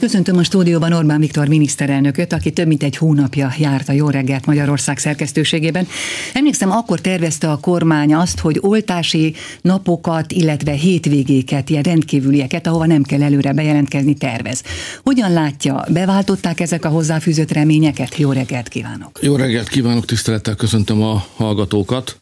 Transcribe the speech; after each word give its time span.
Köszöntöm 0.00 0.36
a 0.36 0.42
stúdióban 0.42 0.92
Orbán 0.92 1.20
Viktor 1.20 1.48
miniszterelnököt, 1.48 2.32
aki 2.32 2.50
több 2.50 2.66
mint 2.66 2.82
egy 2.82 2.96
hónapja 2.96 3.52
járt 3.58 3.88
a 3.88 3.92
Jó 3.92 4.08
reggelt 4.08 4.46
Magyarország 4.46 4.98
szerkesztőségében. 4.98 5.86
Emlékszem, 6.34 6.70
akkor 6.70 7.00
tervezte 7.00 7.50
a 7.50 7.56
kormány 7.56 8.14
azt, 8.14 8.38
hogy 8.38 8.58
oltási 8.60 9.34
napokat, 9.60 10.32
illetve 10.32 10.72
hétvégéket, 10.72 11.70
ilyen 11.70 11.82
rendkívülieket, 11.82 12.66
ahova 12.66 12.86
nem 12.86 13.02
kell 13.02 13.22
előre 13.22 13.52
bejelentkezni, 13.52 14.14
tervez. 14.14 14.62
Hogyan 15.02 15.32
látja, 15.32 15.84
beváltották 15.88 16.60
ezek 16.60 16.84
a 16.84 16.88
hozzáfűzött 16.88 17.52
reményeket? 17.52 18.16
Jó 18.16 18.32
reggelt 18.32 18.68
kívánok! 18.68 19.18
Jó 19.22 19.36
reggelt 19.36 19.68
kívánok, 19.68 20.04
tisztelettel 20.04 20.54
köszöntöm 20.54 21.02
a 21.02 21.24
hallgatókat. 21.36 22.20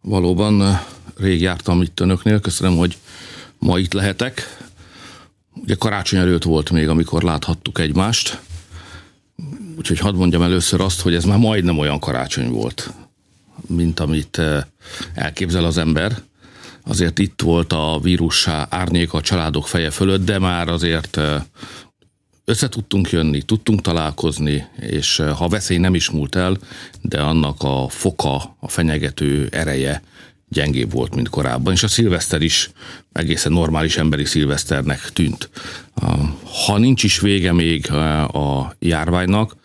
Valóban 0.00 0.62
eh, 0.62 0.80
rég 1.16 1.40
jártam 1.40 1.82
itt 1.82 2.00
önöknél, 2.00 2.40
köszönöm, 2.40 2.76
hogy 2.76 2.96
ma 3.58 3.78
itt 3.78 3.92
lehetek 3.92 4.58
Ugye 5.62 5.74
karácsony 5.74 6.18
előtt 6.18 6.42
volt 6.42 6.70
még, 6.70 6.88
amikor 6.88 7.22
láthattuk 7.22 7.78
egymást, 7.78 8.40
úgyhogy 9.78 9.98
hadd 9.98 10.14
mondjam 10.14 10.42
először 10.42 10.80
azt, 10.80 11.00
hogy 11.00 11.14
ez 11.14 11.24
már 11.24 11.38
majdnem 11.38 11.78
olyan 11.78 11.98
karácsony 11.98 12.50
volt, 12.50 12.92
mint 13.66 14.00
amit 14.00 14.38
eh, 14.38 14.62
elképzel 15.14 15.64
az 15.64 15.78
ember. 15.78 16.18
Azért 16.84 17.18
itt 17.18 17.40
volt 17.40 17.72
a 17.72 17.98
vírus 18.02 18.48
árnyék 18.68 19.12
a 19.12 19.20
családok 19.20 19.68
feje 19.68 19.90
fölött, 19.90 20.24
de 20.24 20.38
már 20.38 20.68
azért 20.68 21.16
eh, 21.16 21.42
össze 22.44 22.68
tudtunk 22.68 23.10
jönni, 23.10 23.42
tudtunk 23.42 23.80
találkozni, 23.80 24.66
és 24.80 25.18
eh, 25.18 25.36
ha 25.36 25.48
veszély 25.48 25.78
nem 25.78 25.94
is 25.94 26.10
múlt 26.10 26.34
el, 26.34 26.56
de 27.02 27.20
annak 27.20 27.62
a 27.62 27.88
foka, 27.88 28.56
a 28.60 28.68
fenyegető 28.68 29.48
ereje 29.50 30.02
gyengébb 30.48 30.92
volt, 30.92 31.14
mint 31.14 31.28
korábban, 31.28 31.72
és 31.72 31.82
a 31.82 31.88
szilveszter 31.88 32.42
is 32.42 32.70
egészen 33.12 33.52
normális 33.52 33.96
emberi 33.96 34.24
szilveszternek 34.24 35.10
tűnt. 35.12 35.50
Ha 36.66 36.78
nincs 36.78 37.02
is 37.02 37.20
vége 37.20 37.52
még 37.52 37.92
a 38.32 38.74
járványnak, 38.78 39.56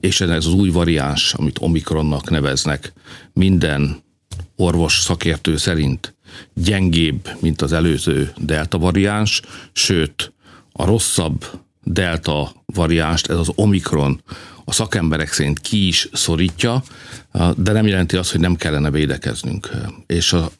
és 0.00 0.20
ez 0.20 0.30
az 0.30 0.52
új 0.52 0.70
variáns, 0.70 1.34
amit 1.34 1.58
Omikronnak 1.60 2.30
neveznek, 2.30 2.92
minden 3.32 4.04
orvos 4.56 5.00
szakértő 5.00 5.56
szerint 5.56 6.14
gyengébb, 6.54 7.28
mint 7.40 7.62
az 7.62 7.72
előző 7.72 8.32
delta 8.36 8.78
variáns, 8.78 9.40
sőt, 9.72 10.32
a 10.72 10.84
rosszabb 10.84 11.44
delta 11.82 12.52
variánst, 12.66 13.26
ez 13.26 13.36
az 13.36 13.50
Omikron 13.54 14.22
a 14.68 14.72
szakemberek 14.72 15.32
szerint 15.32 15.60
ki 15.60 15.86
is 15.86 16.08
szorítja, 16.12 16.82
de 17.56 17.72
nem 17.72 17.86
jelenti 17.86 18.16
azt, 18.16 18.30
hogy 18.30 18.40
nem 18.40 18.56
kellene 18.56 18.90
védekeznünk. 18.90 19.70
És 20.06 20.32
a 20.32 20.50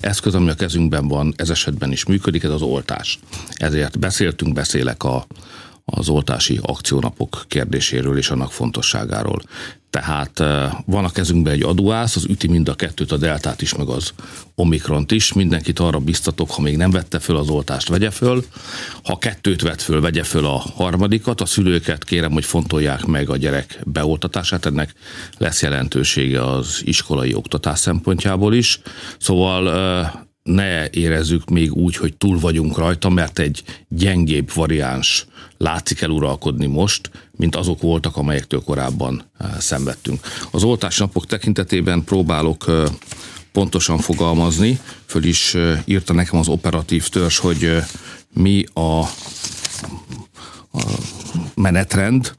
eszköz, 0.00 0.34
ami 0.34 0.50
a 0.50 0.54
kezünkben 0.54 1.08
van, 1.08 1.34
ez 1.36 1.50
esetben 1.50 1.92
is 1.92 2.04
működik, 2.04 2.42
ez 2.42 2.50
az 2.50 2.62
oltás. 2.62 3.18
Ezért 3.54 3.98
beszéltünk, 3.98 4.52
beszélek 4.52 5.04
a, 5.04 5.26
az 5.84 6.08
oltási 6.08 6.60
akciónapok 6.62 7.44
kérdéséről 7.48 8.18
és 8.18 8.30
annak 8.30 8.52
fontosságáról. 8.52 9.42
Tehát 9.94 10.38
van 10.86 11.04
a 11.04 11.10
kezünkben 11.10 11.52
egy 11.52 11.62
adóász, 11.62 12.16
az 12.16 12.24
üti 12.24 12.48
mind 12.48 12.68
a 12.68 12.74
kettőt, 12.74 13.12
a 13.12 13.16
deltát 13.16 13.62
is, 13.62 13.74
meg 13.74 13.88
az 13.88 14.12
omikront 14.54 15.12
is. 15.12 15.32
Mindenkit 15.32 15.78
arra 15.78 15.98
biztatok, 15.98 16.50
ha 16.50 16.62
még 16.62 16.76
nem 16.76 16.90
vette 16.90 17.18
föl 17.18 17.36
az 17.36 17.48
oltást, 17.48 17.88
vegye 17.88 18.10
föl. 18.10 18.44
Ha 19.04 19.18
kettőt 19.18 19.62
vett 19.62 19.82
föl, 19.82 20.00
vegye 20.00 20.22
föl 20.22 20.46
a 20.46 20.62
harmadikat. 20.76 21.40
A 21.40 21.46
szülőket 21.46 22.04
kérem, 22.04 22.32
hogy 22.32 22.44
fontolják 22.44 23.04
meg 23.04 23.30
a 23.30 23.36
gyerek 23.36 23.80
beoltatását. 23.84 24.66
Ennek 24.66 24.94
lesz 25.38 25.62
jelentősége 25.62 26.44
az 26.44 26.82
iskolai 26.84 27.34
oktatás 27.34 27.78
szempontjából 27.78 28.54
is. 28.54 28.80
Szóval 29.18 29.68
ne 30.44 30.90
érezzük 30.90 31.50
még 31.50 31.72
úgy, 31.72 31.96
hogy 31.96 32.16
túl 32.16 32.38
vagyunk 32.38 32.78
rajta, 32.78 33.08
mert 33.08 33.38
egy 33.38 33.62
gyengébb 33.88 34.52
variáns 34.54 35.26
látszik 35.58 36.00
el 36.00 36.10
uralkodni 36.10 36.66
most, 36.66 37.10
mint 37.30 37.56
azok 37.56 37.80
voltak, 37.80 38.16
amelyektől 38.16 38.60
korábban 38.60 39.24
eh, 39.38 39.50
szenvedtünk. 39.58 40.20
Az 40.50 40.62
oltás 40.62 40.98
napok 40.98 41.26
tekintetében 41.26 42.04
próbálok 42.04 42.64
eh, 42.68 42.84
pontosan 43.52 43.98
fogalmazni, 43.98 44.78
föl 45.06 45.24
is 45.24 45.54
eh, 45.54 45.82
írta 45.84 46.12
nekem 46.12 46.38
az 46.38 46.48
operatív 46.48 47.08
törzs, 47.08 47.38
hogy 47.38 47.82
mi 48.32 48.64
a, 48.74 49.04
menetrend, 51.54 52.34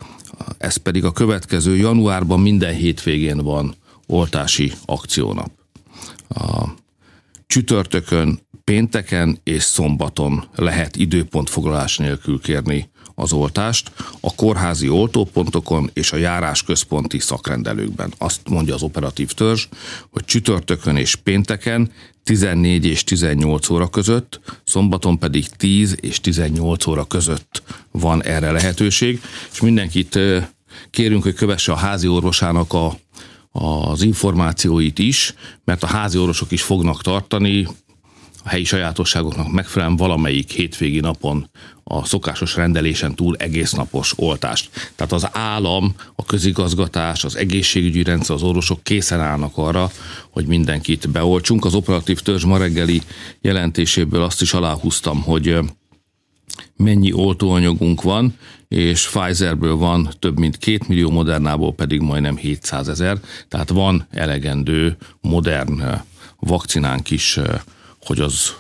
ez 0.57 0.75
pedig 0.77 1.05
a 1.05 1.11
következő 1.11 1.75
januárban 1.75 2.39
minden 2.39 2.73
hétvégén 2.73 3.37
van 3.37 3.75
oltási 4.07 4.73
akciónap. 4.85 5.51
Csütörtökön, 7.47 8.39
pénteken 8.63 9.39
és 9.43 9.63
szombaton 9.63 10.47
lehet 10.55 10.95
időpontfoglalás 10.95 11.97
nélkül 11.97 12.39
kérni 12.41 12.89
az 13.15 13.33
oltást 13.33 13.91
a 14.19 14.35
kórházi 14.35 14.89
oltópontokon 14.89 15.89
és 15.93 16.11
a 16.11 16.17
járásközponti 16.17 17.19
szakrendelőkben. 17.19 18.13
Azt 18.17 18.49
mondja 18.49 18.73
az 18.73 18.81
operatív 18.81 19.31
törzs, 19.31 19.67
hogy 20.09 20.25
csütörtökön 20.25 20.95
és 20.95 21.15
pénteken 21.15 21.91
14 22.23 22.85
és 22.85 23.03
18 23.03 23.69
óra 23.69 23.87
között, 23.87 24.39
szombaton 24.63 25.19
pedig 25.19 25.47
10 25.47 25.97
és 25.99 26.21
18 26.21 26.87
óra 26.87 27.03
között 27.05 27.63
van 27.91 28.23
erre 28.23 28.51
lehetőség, 28.51 29.21
és 29.51 29.61
mindenkit 29.61 30.19
kérünk, 30.89 31.23
hogy 31.23 31.33
kövesse 31.33 31.71
a 31.71 31.75
házi 31.75 32.07
orvosának 32.07 32.73
a 32.73 32.97
az 33.59 34.01
információit 34.01 34.99
is, 34.99 35.33
mert 35.63 35.83
a 35.83 35.87
házi 35.87 36.17
orvosok 36.17 36.51
is 36.51 36.61
fognak 36.61 37.01
tartani 37.01 37.67
a 38.43 38.49
helyi 38.49 38.63
sajátosságoknak 38.63 39.51
megfelelően 39.51 39.97
valamelyik 39.97 40.51
hétvégi 40.51 40.99
napon 40.99 41.49
a 41.83 42.05
szokásos 42.05 42.55
rendelésen 42.55 43.15
túl 43.15 43.35
egész 43.35 43.71
napos 43.71 44.13
oltást. 44.15 44.91
Tehát 44.95 45.11
az 45.13 45.27
állam, 45.31 45.95
a 46.15 46.25
közigazgatás, 46.25 47.23
az 47.23 47.35
egészségügyi 47.35 48.03
rendszer, 48.03 48.35
az 48.35 48.43
orvosok 48.43 48.83
készen 48.83 49.19
állnak 49.19 49.57
arra, 49.57 49.91
hogy 50.29 50.45
mindenkit 50.45 51.09
beoltsunk. 51.09 51.65
Az 51.65 51.73
operatív 51.73 52.19
törzs 52.19 52.43
ma 52.43 52.57
reggeli 52.57 53.01
jelentéséből 53.41 54.23
azt 54.23 54.41
is 54.41 54.53
aláhúztam, 54.53 55.21
hogy 55.21 55.57
mennyi 56.75 57.13
oltóanyagunk 57.13 58.01
van, 58.01 58.37
és 58.75 59.09
Pfizerből 59.09 59.75
van 59.75 60.09
több 60.19 60.39
mint 60.39 60.57
két 60.57 60.87
millió, 60.87 61.09
Modernából 61.09 61.73
pedig 61.73 62.01
majdnem 62.01 62.37
700 62.37 62.87
ezer, 62.87 63.17
tehát 63.47 63.69
van 63.69 64.07
elegendő 64.11 64.97
modern 65.21 65.83
vakcinánk 66.39 67.11
is, 67.11 67.39
hogy 68.01 68.19
az 68.19 68.53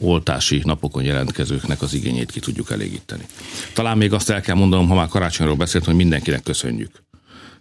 oltási 0.00 0.62
napokon 0.64 1.02
jelentkezőknek 1.02 1.82
az 1.82 1.94
igényét 1.94 2.30
ki 2.30 2.40
tudjuk 2.40 2.70
elégíteni. 2.70 3.26
Talán 3.74 3.98
még 3.98 4.12
azt 4.12 4.30
el 4.30 4.40
kell 4.40 4.54
mondanom, 4.54 4.88
ha 4.88 4.94
már 4.94 5.08
karácsonyról 5.08 5.56
beszélt, 5.56 5.84
hogy 5.84 5.94
mindenkinek 5.94 6.42
köszönjük. 6.42 7.02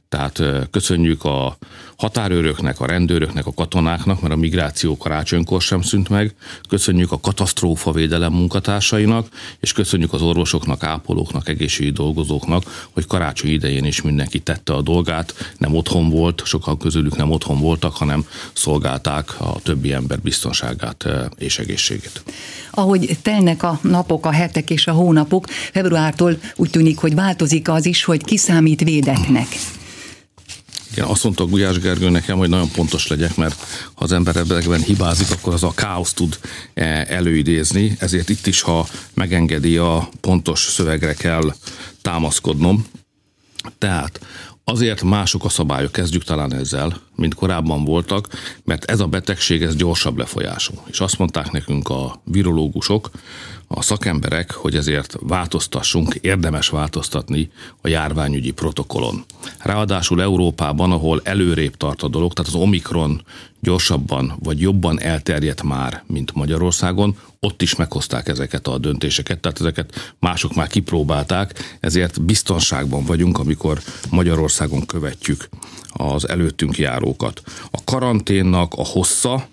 Tehát 0.09 0.41
köszönjük 0.71 1.23
a 1.23 1.57
határőröknek, 1.97 2.79
a 2.79 2.85
rendőröknek, 2.85 3.45
a 3.45 3.53
katonáknak, 3.53 4.21
mert 4.21 4.33
a 4.33 4.37
migráció 4.37 4.97
karácsonykor 4.97 5.61
sem 5.61 5.81
szűnt 5.81 6.09
meg. 6.09 6.35
Köszönjük 6.69 7.11
a 7.11 7.19
katasztrófa 7.19 7.91
védelem 7.91 8.33
munkatársainak, 8.33 9.27
és 9.59 9.73
köszönjük 9.73 10.13
az 10.13 10.21
orvosoknak, 10.21 10.83
ápolóknak, 10.83 11.49
egészségügyi 11.49 11.95
dolgozóknak, 11.95 12.87
hogy 12.91 13.05
karácsony 13.07 13.49
idején 13.49 13.85
is 13.85 14.01
mindenki 14.01 14.39
tette 14.39 14.73
a 14.73 14.81
dolgát, 14.81 15.53
nem 15.57 15.75
otthon 15.75 16.09
volt, 16.09 16.41
sokan 16.45 16.77
közülük 16.77 17.15
nem 17.15 17.31
otthon 17.31 17.59
voltak, 17.59 17.95
hanem 17.95 18.25
szolgálták 18.53 19.41
a 19.41 19.59
többi 19.63 19.93
ember 19.93 20.19
biztonságát 20.19 21.05
és 21.37 21.59
egészségét. 21.59 22.23
Ahogy 22.71 23.17
telnek 23.21 23.63
a 23.63 23.79
napok, 23.81 24.25
a 24.25 24.31
hetek 24.31 24.69
és 24.69 24.87
a 24.87 24.91
hónapok, 24.91 25.47
februártól 25.49 26.37
úgy 26.55 26.69
tűnik, 26.69 26.97
hogy 26.97 27.15
változik 27.15 27.69
az 27.69 27.85
is, 27.85 28.03
hogy 28.03 28.23
kiszámít 28.23 28.83
védeknek. 28.83 29.47
Igen, 30.91 31.05
azt 31.05 31.23
mondta 31.23 31.45
Gulyás 31.45 31.79
Gergő 31.79 32.09
nekem, 32.09 32.37
hogy 32.37 32.49
nagyon 32.49 32.71
pontos 32.71 33.07
legyek, 33.07 33.35
mert 33.35 33.59
ha 33.93 34.03
az 34.03 34.11
ember 34.11 34.35
ebben 34.35 34.81
hibázik, 34.81 35.31
akkor 35.31 35.53
az 35.53 35.63
a 35.63 35.73
káosz 35.75 36.13
tud 36.13 36.39
e, 36.73 37.05
előidézni, 37.09 37.95
ezért 37.99 38.29
itt 38.29 38.47
is, 38.47 38.61
ha 38.61 38.87
megengedi, 39.13 39.77
a 39.77 40.09
pontos 40.21 40.59
szövegre 40.59 41.13
kell 41.13 41.53
támaszkodnom. 42.01 42.85
Tehát 43.77 44.19
Azért 44.69 45.03
mások 45.03 45.45
a 45.45 45.49
szabályok, 45.49 45.91
kezdjük 45.91 46.23
talán 46.23 46.53
ezzel, 46.53 47.01
mint 47.15 47.33
korábban 47.33 47.83
voltak, 47.83 48.27
mert 48.63 48.85
ez 48.85 48.99
a 48.99 49.05
betegség 49.05 49.61
ez 49.61 49.75
gyorsabb 49.75 50.17
lefolyású. 50.17 50.73
És 50.85 50.99
azt 50.99 51.17
mondták 51.17 51.51
nekünk 51.51 51.89
a 51.89 52.21
virológusok, 52.23 53.09
a 53.67 53.81
szakemberek, 53.81 54.51
hogy 54.51 54.75
ezért 54.75 55.15
változtassunk, 55.19 56.13
érdemes 56.21 56.69
változtatni 56.69 57.49
a 57.81 57.87
járványügyi 57.87 58.51
protokollon. 58.51 59.25
Ráadásul 59.59 60.21
Európában, 60.21 60.91
ahol 60.91 61.21
előrébb 61.23 61.77
tart 61.77 62.03
a 62.03 62.07
dolog, 62.07 62.33
tehát 62.33 62.53
az 62.53 62.59
Omikron 62.61 63.21
gyorsabban 63.59 64.37
vagy 64.43 64.61
jobban 64.61 64.99
elterjedt 65.01 65.63
már, 65.63 66.03
mint 66.07 66.33
Magyarországon, 66.33 67.17
ott 67.39 67.61
is 67.61 67.75
meghozták 67.75 68.27
ezeket 68.27 68.67
a 68.67 68.77
döntéseket, 68.77 69.39
tehát 69.39 69.59
ezeket 69.59 70.15
mások 70.19 70.55
már 70.55 70.67
kipróbálták, 70.67 71.77
ezért 71.79 72.21
biztonságban 72.21 73.05
vagyunk, 73.05 73.39
amikor 73.39 73.79
Magyarországon 74.09 74.85
követjük 74.85 75.49
az 75.91 76.29
előttünk 76.29 76.77
járókat. 76.77 77.41
A 77.71 77.83
karanténnak 77.83 78.73
a 78.73 78.85
hossza 78.85 79.47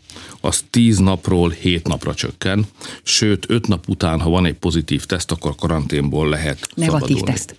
az 0.44 0.64
10 0.70 0.99
napról 0.99 1.50
7 1.50 1.88
napra 1.88 2.14
csökken, 2.14 2.67
sőt 3.02 3.44
5 3.49 3.67
nap 3.67 3.88
után, 3.88 4.20
ha 4.20 4.31
van 4.31 4.46
egy 4.46 4.55
pozitív 4.55 5.05
teszt, 5.05 5.31
akkor 5.31 5.55
karanténból 5.55 6.29
lehet 6.29 6.69
Negatív 6.75 7.00
szabadulni. 7.00 7.32
teszt. 7.32 7.56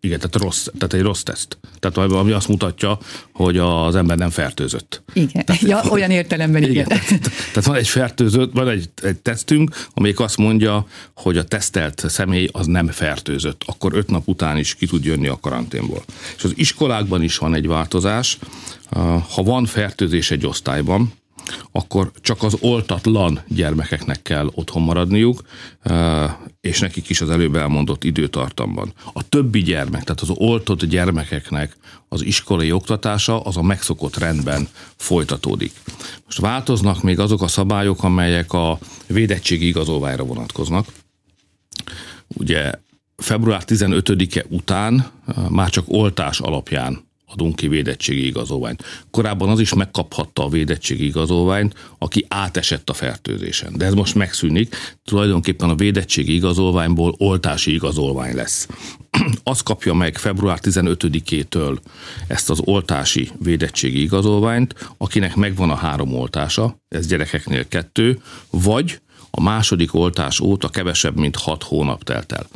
Igen, 0.00 0.18
tehát, 0.18 0.36
rossz, 0.36 0.66
tehát 0.78 0.92
egy 0.92 1.00
rossz 1.00 1.22
teszt. 1.22 1.58
Tehát 1.78 1.96
ami 2.12 2.32
azt 2.32 2.48
mutatja, 2.48 2.98
hogy 3.32 3.58
az 3.58 3.94
ember 3.94 4.18
nem 4.18 4.30
fertőzött. 4.30 5.02
Igen, 5.12 5.44
tehát, 5.44 5.62
ja, 5.62 5.82
olyan 5.90 6.10
értelemben 6.10 6.62
igen. 6.62 6.72
igen. 6.72 6.86
Tehát, 6.86 7.20
tehát 7.52 7.64
van 7.64 7.76
egy 7.76 7.88
fertőzött, 7.88 8.52
van 8.52 8.68
egy, 8.68 8.88
egy 9.02 9.16
tesztünk, 9.16 9.86
amelyik 9.94 10.20
azt 10.20 10.36
mondja, 10.36 10.86
hogy 11.14 11.38
a 11.38 11.44
tesztelt 11.44 12.04
személy 12.08 12.48
az 12.52 12.66
nem 12.66 12.86
fertőzött. 12.86 13.62
Akkor 13.66 13.94
öt 13.94 14.08
nap 14.08 14.28
után 14.28 14.56
is 14.56 14.74
ki 14.74 14.86
tud 14.86 15.04
jönni 15.04 15.26
a 15.26 15.38
karanténból. 15.40 16.04
És 16.36 16.44
az 16.44 16.52
iskolákban 16.54 17.22
is 17.22 17.38
van 17.38 17.54
egy 17.54 17.66
változás. 17.66 18.38
Ha 19.34 19.42
van 19.42 19.64
fertőzés 19.64 20.30
egy 20.30 20.46
osztályban, 20.46 21.12
akkor 21.72 22.10
csak 22.20 22.42
az 22.42 22.56
oltatlan 22.60 23.40
gyermekeknek 23.48 24.22
kell 24.22 24.50
otthon 24.54 24.82
maradniuk, 24.82 25.42
és 26.60 26.80
nekik 26.80 27.08
is 27.08 27.20
az 27.20 27.30
előbb 27.30 27.56
elmondott 27.56 28.04
időtartamban. 28.04 28.92
A 29.12 29.28
többi 29.28 29.62
gyermek, 29.62 30.02
tehát 30.02 30.20
az 30.20 30.30
oltott 30.30 30.84
gyermekeknek 30.84 31.76
az 32.08 32.24
iskolai 32.24 32.72
oktatása 32.72 33.40
az 33.40 33.56
a 33.56 33.62
megszokott 33.62 34.16
rendben 34.16 34.68
folytatódik. 34.96 35.72
Most 36.24 36.38
változnak 36.38 37.02
még 37.02 37.18
azok 37.18 37.42
a 37.42 37.48
szabályok, 37.48 38.04
amelyek 38.04 38.52
a 38.52 38.78
védettségi 39.06 39.66
igazolványra 39.66 40.24
vonatkoznak. 40.24 40.86
Ugye 42.28 42.72
február 43.16 43.62
15-e 43.66 44.44
után 44.48 45.10
már 45.48 45.70
csak 45.70 45.84
oltás 45.86 46.40
alapján 46.40 47.07
adunk 47.32 47.56
ki 47.56 47.68
védettségi 47.68 48.26
igazolványt. 48.26 48.84
Korábban 49.10 49.48
az 49.48 49.60
is 49.60 49.74
megkaphatta 49.74 50.44
a 50.44 50.48
védettségi 50.48 51.04
igazolványt, 51.04 51.74
aki 51.98 52.24
átesett 52.28 52.90
a 52.90 52.92
fertőzésen. 52.92 53.72
De 53.76 53.84
ez 53.84 53.94
most 53.94 54.14
megszűnik, 54.14 54.76
tulajdonképpen 55.04 55.68
a 55.68 55.74
védettségi 55.74 56.34
igazolványból 56.34 57.14
oltási 57.18 57.72
igazolvány 57.72 58.34
lesz. 58.34 58.68
Az 59.42 59.60
kapja 59.60 59.94
meg 59.94 60.16
február 60.16 60.58
15-től 60.62 61.78
ezt 62.26 62.50
az 62.50 62.60
oltási 62.64 63.30
védettségi 63.42 64.02
igazolványt, 64.02 64.74
akinek 64.96 65.36
megvan 65.36 65.70
a 65.70 65.74
három 65.74 66.14
oltása, 66.14 66.82
ez 66.88 67.06
gyerekeknél 67.06 67.68
kettő, 67.68 68.18
vagy 68.50 69.00
a 69.30 69.40
második 69.40 69.94
oltás 69.94 70.40
óta 70.40 70.68
kevesebb, 70.68 71.16
mint 71.16 71.36
hat 71.36 71.62
hónap 71.62 72.04
telt 72.04 72.32
el. 72.32 72.46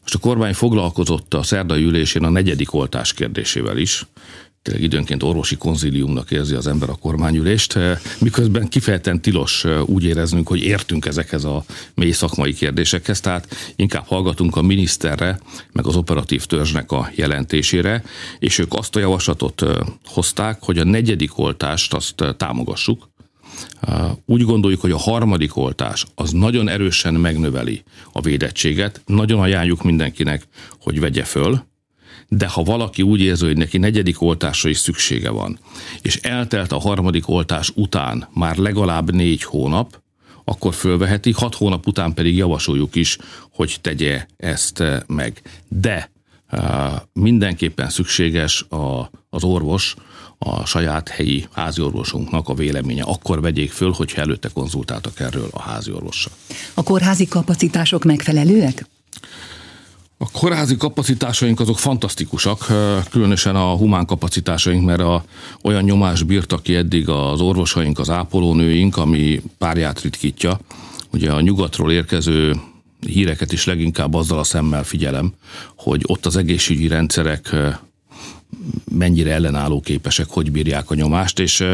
Most 0.00 0.14
a 0.14 0.18
kormány 0.18 0.54
foglalkozott 0.54 1.34
a 1.34 1.42
szerdai 1.42 1.82
ülésén 1.82 2.24
a 2.24 2.30
negyedik 2.30 2.74
oltás 2.74 3.12
kérdésével 3.12 3.76
is, 3.76 4.06
tényleg 4.62 4.82
időnként 4.82 5.22
orvosi 5.22 5.56
konziliumnak 5.56 6.30
érzi 6.30 6.54
az 6.54 6.66
ember 6.66 6.90
a 6.90 6.94
kormányülést, 6.94 7.78
miközben 8.18 8.68
kifejezetten 8.68 9.20
tilos 9.20 9.64
úgy 9.84 10.04
éreznünk, 10.04 10.48
hogy 10.48 10.62
értünk 10.62 11.06
ezekhez 11.06 11.44
a 11.44 11.64
mély 11.94 12.10
szakmai 12.10 12.54
kérdésekhez, 12.54 13.20
tehát 13.20 13.56
inkább 13.76 14.06
hallgatunk 14.06 14.56
a 14.56 14.62
miniszterre, 14.62 15.40
meg 15.72 15.86
az 15.86 15.96
operatív 15.96 16.44
törzsnek 16.44 16.92
a 16.92 17.10
jelentésére, 17.14 18.04
és 18.38 18.58
ők 18.58 18.74
azt 18.74 18.96
a 18.96 19.00
javaslatot 19.00 19.64
hozták, 20.04 20.62
hogy 20.62 20.78
a 20.78 20.84
negyedik 20.84 21.38
oltást 21.38 21.94
azt 21.94 22.24
támogassuk, 22.36 23.09
úgy 24.26 24.42
gondoljuk, 24.42 24.80
hogy 24.80 24.90
a 24.90 24.98
harmadik 24.98 25.56
oltás 25.56 26.06
az 26.14 26.30
nagyon 26.30 26.68
erősen 26.68 27.14
megnöveli 27.14 27.82
a 28.12 28.20
védettséget. 28.20 29.02
Nagyon 29.06 29.40
ajánljuk 29.40 29.82
mindenkinek, 29.82 30.46
hogy 30.80 31.00
vegye 31.00 31.24
föl, 31.24 31.68
de 32.28 32.46
ha 32.46 32.62
valaki 32.62 33.02
úgy 33.02 33.20
érzi, 33.20 33.46
hogy 33.46 33.56
neki 33.56 33.78
negyedik 33.78 34.22
oltásra 34.22 34.68
is 34.68 34.78
szüksége 34.78 35.30
van, 35.30 35.58
és 36.02 36.16
eltelt 36.16 36.72
a 36.72 36.78
harmadik 36.78 37.28
oltás 37.28 37.72
után 37.74 38.28
már 38.34 38.56
legalább 38.56 39.12
négy 39.12 39.42
hónap, 39.42 40.00
akkor 40.44 40.74
fölveheti, 40.74 41.32
hat 41.32 41.54
hónap 41.54 41.86
után 41.86 42.14
pedig 42.14 42.36
javasoljuk 42.36 42.94
is, 42.94 43.18
hogy 43.52 43.76
tegye 43.80 44.26
ezt 44.36 44.82
meg. 45.06 45.42
De 45.68 46.10
mindenképpen 47.12 47.88
szükséges 47.88 48.62
a, 48.62 49.10
az 49.30 49.44
orvos, 49.44 49.94
a 50.38 50.66
saját 50.66 51.08
helyi 51.08 51.46
háziorvosunknak 51.52 52.48
a 52.48 52.54
véleménye. 52.54 53.02
Akkor 53.02 53.40
vegyék 53.40 53.70
föl, 53.70 53.90
hogyha 53.90 54.20
előtte 54.20 54.48
konzultáltak 54.48 55.20
erről 55.20 55.48
a 55.50 55.60
háziorvossal. 55.60 56.32
A 56.74 56.82
kórházi 56.82 57.26
kapacitások 57.26 58.04
megfelelőek? 58.04 58.86
A 60.18 60.30
kórházi 60.30 60.76
kapacitásaink 60.76 61.60
azok 61.60 61.78
fantasztikusak, 61.78 62.66
különösen 63.10 63.56
a 63.56 63.76
humán 63.76 64.06
kapacitásaink, 64.06 64.84
mert 64.84 65.00
a, 65.00 65.24
olyan 65.62 65.82
nyomás 65.82 66.22
bírtak 66.22 66.62
ki 66.62 66.74
eddig 66.74 67.08
az 67.08 67.40
orvosaink, 67.40 67.98
az 67.98 68.10
ápolónőink, 68.10 68.96
ami 68.96 69.42
párját 69.58 70.00
ritkítja. 70.00 70.60
Ugye 71.12 71.32
a 71.32 71.40
nyugatról 71.40 71.92
érkező 71.92 72.60
híreket 73.06 73.52
is 73.52 73.64
leginkább 73.64 74.14
azzal 74.14 74.38
a 74.38 74.44
szemmel 74.44 74.84
figyelem, 74.84 75.32
hogy 75.76 76.02
ott 76.06 76.26
az 76.26 76.36
egészségügyi 76.36 76.88
rendszerek 76.88 77.56
mennyire 78.92 79.32
ellenálló 79.32 79.80
képesek, 79.80 80.26
hogy 80.28 80.52
bírják 80.52 80.90
a 80.90 80.94
nyomást, 80.94 81.38
és 81.38 81.64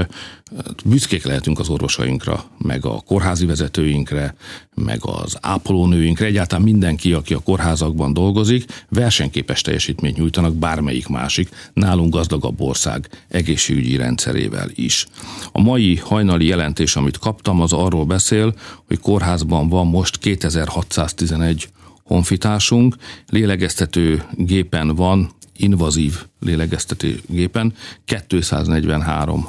büszkék 0.85 1.25
lehetünk 1.25 1.59
az 1.59 1.69
orvosainkra, 1.69 2.45
meg 2.59 2.85
a 2.85 3.01
kórházi 3.07 3.47
vezetőinkre, 3.47 4.35
meg 4.75 4.99
az 5.03 5.39
ápolónőinkre, 5.41 6.27
egyáltalán 6.27 6.65
mindenki, 6.65 7.13
aki 7.13 7.35
a 7.35 7.39
kórházakban 7.39 8.13
dolgozik, 8.13 8.65
versenyképes 8.89 9.61
teljesítményt 9.61 10.17
nyújtanak 10.17 10.55
bármelyik 10.55 11.09
másik, 11.09 11.49
nálunk 11.73 12.15
gazdagabb 12.15 12.61
ország 12.61 13.09
egészségügyi 13.29 13.97
rendszerével 13.97 14.69
is. 14.75 15.07
A 15.53 15.61
mai 15.61 15.97
hajnali 15.97 16.47
jelentés, 16.47 16.97
amit 16.97 17.19
kaptam, 17.19 17.61
az 17.61 17.73
arról 17.73 18.05
beszél, 18.05 18.55
hogy 18.87 18.99
kórházban 18.99 19.69
van 19.69 19.87
most 19.87 20.19
2611 20.19 21.69
honfitársunk, 22.03 22.97
lélegeztető 23.29 24.23
gépen 24.33 24.95
van 24.95 25.31
invazív 25.57 26.25
lélegeztetőgépen 26.41 27.75
243 28.05 29.49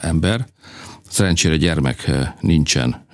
ember, 0.00 0.46
Szerencsére 1.08 1.56
gyermek 1.56 2.10
nincsen 2.40 3.06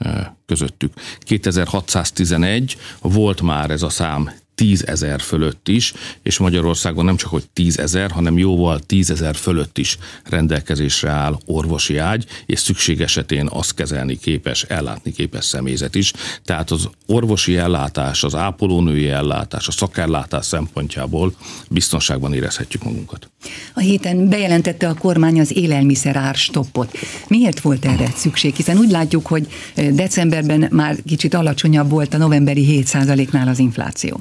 közöttük. 0.46 0.92
2611 1.18 2.76
volt 3.00 3.42
már 3.42 3.70
ez 3.70 3.82
a 3.82 3.88
szám 3.88 4.30
tízezer 4.56 5.20
fölött 5.20 5.68
is, 5.68 5.92
és 6.22 6.38
Magyarországon 6.38 7.04
nem 7.04 7.16
csak 7.16 7.30
hogy 7.30 7.44
tízezer, 7.52 8.10
hanem 8.10 8.38
jóval 8.38 8.80
tízezer 8.80 9.36
fölött 9.36 9.78
is 9.78 9.98
rendelkezésre 10.24 11.10
áll 11.10 11.38
orvosi 11.46 11.96
ágy, 11.96 12.26
és 12.46 12.58
szükség 12.58 13.00
esetén 13.00 13.48
azt 13.50 13.74
kezelni 13.74 14.16
képes, 14.18 14.62
ellátni 14.62 15.12
képes 15.12 15.44
személyzet 15.44 15.94
is. 15.94 16.12
Tehát 16.44 16.70
az 16.70 16.88
orvosi 17.06 17.56
ellátás, 17.56 18.24
az 18.24 18.34
ápolónői 18.34 19.08
ellátás, 19.08 19.68
a 19.68 19.70
szakellátás 19.70 20.46
szempontjából 20.46 21.34
biztonságban 21.70 22.34
érezhetjük 22.34 22.82
magunkat. 22.82 23.30
A 23.74 23.80
héten 23.80 24.28
bejelentette 24.28 24.88
a 24.88 24.94
kormány 24.94 25.40
az 25.40 25.56
élelmiszer 25.56 26.16
árstoppot. 26.16 26.98
Miért 27.28 27.60
volt 27.60 27.84
erre 27.84 28.10
szükség? 28.14 28.54
Hiszen 28.54 28.78
úgy 28.78 28.90
látjuk, 28.90 29.26
hogy 29.26 29.46
decemberben 29.92 30.68
már 30.70 30.96
kicsit 31.06 31.34
alacsonyabb 31.34 31.90
volt 31.90 32.14
a 32.14 32.18
novemberi 32.18 32.84
7%-nál 32.84 33.48
az 33.48 33.58
infláció 33.58 34.20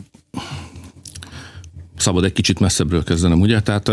szabad 1.97 2.23
egy 2.23 2.33
kicsit 2.33 2.59
messzebbről 2.59 3.03
kezdenem, 3.03 3.41
ugye? 3.41 3.61
Tehát 3.61 3.91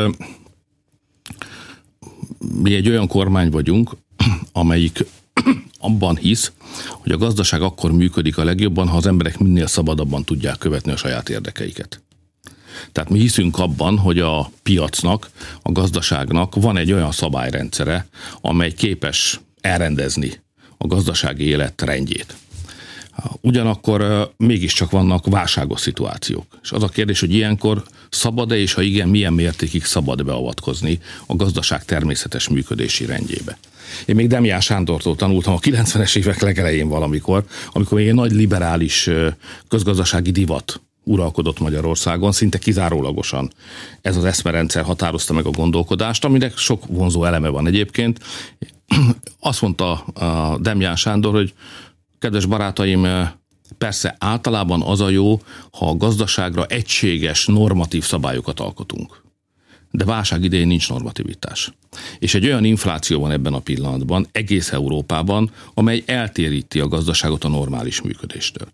mi 2.62 2.75
egy 2.75 2.88
olyan 2.88 3.06
kormány 3.06 3.50
vagyunk, 3.50 3.90
amelyik 4.52 5.04
abban 5.78 6.16
hisz, 6.16 6.52
hogy 6.88 7.12
a 7.12 7.16
gazdaság 7.16 7.62
akkor 7.62 7.92
működik 7.92 8.38
a 8.38 8.44
legjobban, 8.44 8.88
ha 8.88 8.96
az 8.96 9.06
emberek 9.06 9.38
minél 9.38 9.66
szabadabban 9.66 10.25
tudják 10.25 10.58
követni 10.58 10.92
a 10.92 10.96
saját 10.96 11.28
érdekeiket. 11.28 12.02
Tehát 12.92 13.11
mi 13.11 13.18
hiszünk 13.18 13.58
abban, 13.58 13.99
hogy 13.99 14.18
a 14.18 14.50
piacnak, 14.62 15.30
a 15.62 15.72
gazdaságnak 15.72 16.54
van 16.54 16.76
egy 16.76 16.92
olyan 16.92 17.12
szabályrendszere, 17.12 18.06
amely 18.40 18.72
képes 18.72 19.40
elrendezni 19.61 20.32
a 20.78 20.87
gazdasági 20.87 21.44
élet 21.44 21.82
rendjét. 21.82 22.37
Ugyanakkor 23.40 24.31
mégiscsak 24.37 24.90
vannak 24.90 25.26
válságos 25.26 25.81
szituációk. 25.81 26.59
És 26.62 26.73
az 26.73 26.83
a 26.83 26.88
kérdés, 26.88 27.21
hogy 27.21 27.35
ilyenkor 27.35 27.83
szabad-e, 28.11 28.57
és 28.57 28.73
ha 28.73 28.83
igen, 28.83 29.09
milyen 29.09 29.33
mértékig 29.33 29.85
szabad 29.85 30.25
beavatkozni 30.25 31.00
a 31.26 31.37
gazdaság 31.37 31.85
természetes 31.85 32.49
működési 32.49 33.07
rendjébe. 33.07 33.59
Én 34.07 34.14
még 34.14 34.26
Demián 34.26 34.61
Sándortól 34.61 35.16
tanultam 35.16 35.54
a 35.54 35.59
90-es 35.59 36.16
évek 36.16 36.40
legelején 36.40 36.88
valamikor, 36.88 37.45
amikor 37.73 37.99
még 37.99 38.09
egy 38.09 38.14
nagy 38.14 38.33
liberális 38.33 39.11
közgazdasági 39.69 40.31
divat 40.31 40.81
uralkodott 41.04 41.61
Magyarországon, 41.61 42.33
szinte 42.33 42.59
kizárólagosan 42.59 43.52
ez 44.00 44.16
az 44.16 44.25
eszmerendszer 44.25 44.85
határozta 44.85 45.33
meg 45.33 45.47
a 45.47 45.50
gondolkodást, 45.50 46.25
aminek 46.25 46.57
sok 46.57 46.83
vonzó 46.87 47.25
eleme 47.25 47.49
van 47.49 47.66
egyébként. 47.66 48.21
Azt 49.40 49.61
mondta 49.61 50.04
Demján 50.61 50.97
Sándor, 50.97 51.33
hogy 51.33 51.54
kedves 52.23 52.47
barátaim, 52.47 53.07
persze 53.79 54.17
általában 54.19 54.83
az 54.83 55.00
a 55.00 55.09
jó, 55.09 55.41
ha 55.73 55.88
a 55.88 55.97
gazdaságra 55.97 56.64
egységes 56.64 57.47
normatív 57.47 58.05
szabályokat 58.05 58.61
alkotunk. 58.61 59.21
de 59.95 60.05
válság 60.05 60.45
idején 60.45 60.67
nincs 60.67 60.88
normativitás. 60.88 61.73
És 62.19 62.35
egy 62.35 62.45
olyan 62.45 62.64
infláció 62.64 63.21
van 63.21 63.31
ebben 63.31 63.52
a 63.52 63.59
pillanatban, 63.59 64.26
egész 64.33 64.73
Európában, 64.73 65.50
amely 65.75 66.02
eltéríti 66.07 66.81
a 66.81 66.88
gazdaságot 66.88 67.45
a 67.45 67.49
normális 67.49 68.00
működéstől. 68.00 68.69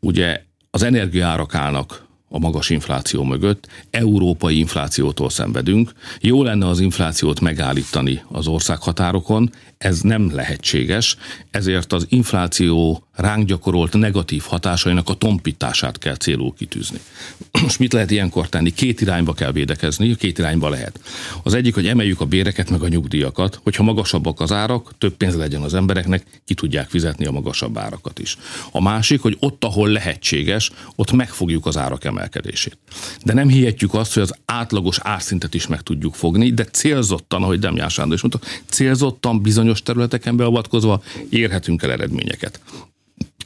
Ugye 0.00 0.42
az 0.70 0.82
energiaárak 0.82 1.54
állnak 1.54 2.06
a 2.28 2.38
magas 2.38 2.70
infláció 2.70 3.22
mögött, 3.22 3.68
európai 3.90 4.58
inflációtól 4.58 5.30
szenvedünk. 5.30 5.92
Jó 6.20 6.42
lenne 6.42 6.66
az 6.68 6.80
inflációt 6.80 7.40
megállítani 7.40 8.22
az 8.28 8.46
országhatárokon, 8.46 9.50
ez 9.84 10.00
nem 10.00 10.34
lehetséges, 10.34 11.16
ezért 11.50 11.92
az 11.92 12.06
infláció 12.08 13.06
ránk 13.14 13.46
gyakorolt 13.46 13.92
negatív 13.92 14.42
hatásainak 14.42 15.08
a 15.08 15.14
tompítását 15.14 15.98
kell 15.98 16.16
célul 16.16 16.54
kitűzni. 16.56 16.98
Most 17.62 17.78
mit 17.78 17.92
lehet 17.92 18.10
ilyenkor 18.10 18.48
tenni? 18.48 18.70
Két 18.70 19.00
irányba 19.00 19.32
kell 19.32 19.52
védekezni, 19.52 20.16
két 20.16 20.38
irányba 20.38 20.68
lehet. 20.68 21.00
Az 21.42 21.54
egyik, 21.54 21.74
hogy 21.74 21.86
emeljük 21.86 22.20
a 22.20 22.24
béreket 22.24 22.70
meg 22.70 22.82
a 22.82 22.88
nyugdíjakat, 22.88 23.60
hogyha 23.62 23.82
magasabbak 23.82 24.40
az 24.40 24.52
árak, 24.52 24.92
több 24.98 25.16
pénz 25.16 25.36
legyen 25.36 25.62
az 25.62 25.74
embereknek, 25.74 26.26
ki 26.44 26.54
tudják 26.54 26.88
fizetni 26.88 27.26
a 27.26 27.30
magasabb 27.30 27.78
árakat 27.78 28.18
is. 28.18 28.36
A 28.70 28.82
másik, 28.82 29.20
hogy 29.20 29.36
ott, 29.40 29.64
ahol 29.64 29.88
lehetséges, 29.88 30.70
ott 30.96 31.12
megfogjuk 31.12 31.66
az 31.66 31.76
árak 31.76 32.04
emelkedését. 32.04 32.78
De 33.24 33.32
nem 33.32 33.48
hihetjük 33.48 33.94
azt, 33.94 34.14
hogy 34.14 34.22
az 34.22 34.34
átlagos 34.44 34.98
árszintet 35.02 35.54
is 35.54 35.66
meg 35.66 35.80
tudjuk 35.80 36.14
fogni, 36.14 36.52
de 36.52 36.64
célzottan, 36.64 37.42
ahogy 37.42 37.58
Demján 37.58 37.88
Sándor 37.88 38.14
is 38.14 38.22
mondta, 38.22 38.40
célzottan 38.66 39.42
bizonyos 39.42 39.82
területeken 39.82 40.36
beavatkozva 40.36 41.02
érhetünk 41.30 41.82
el 41.82 41.92
eredményeket 41.92 42.60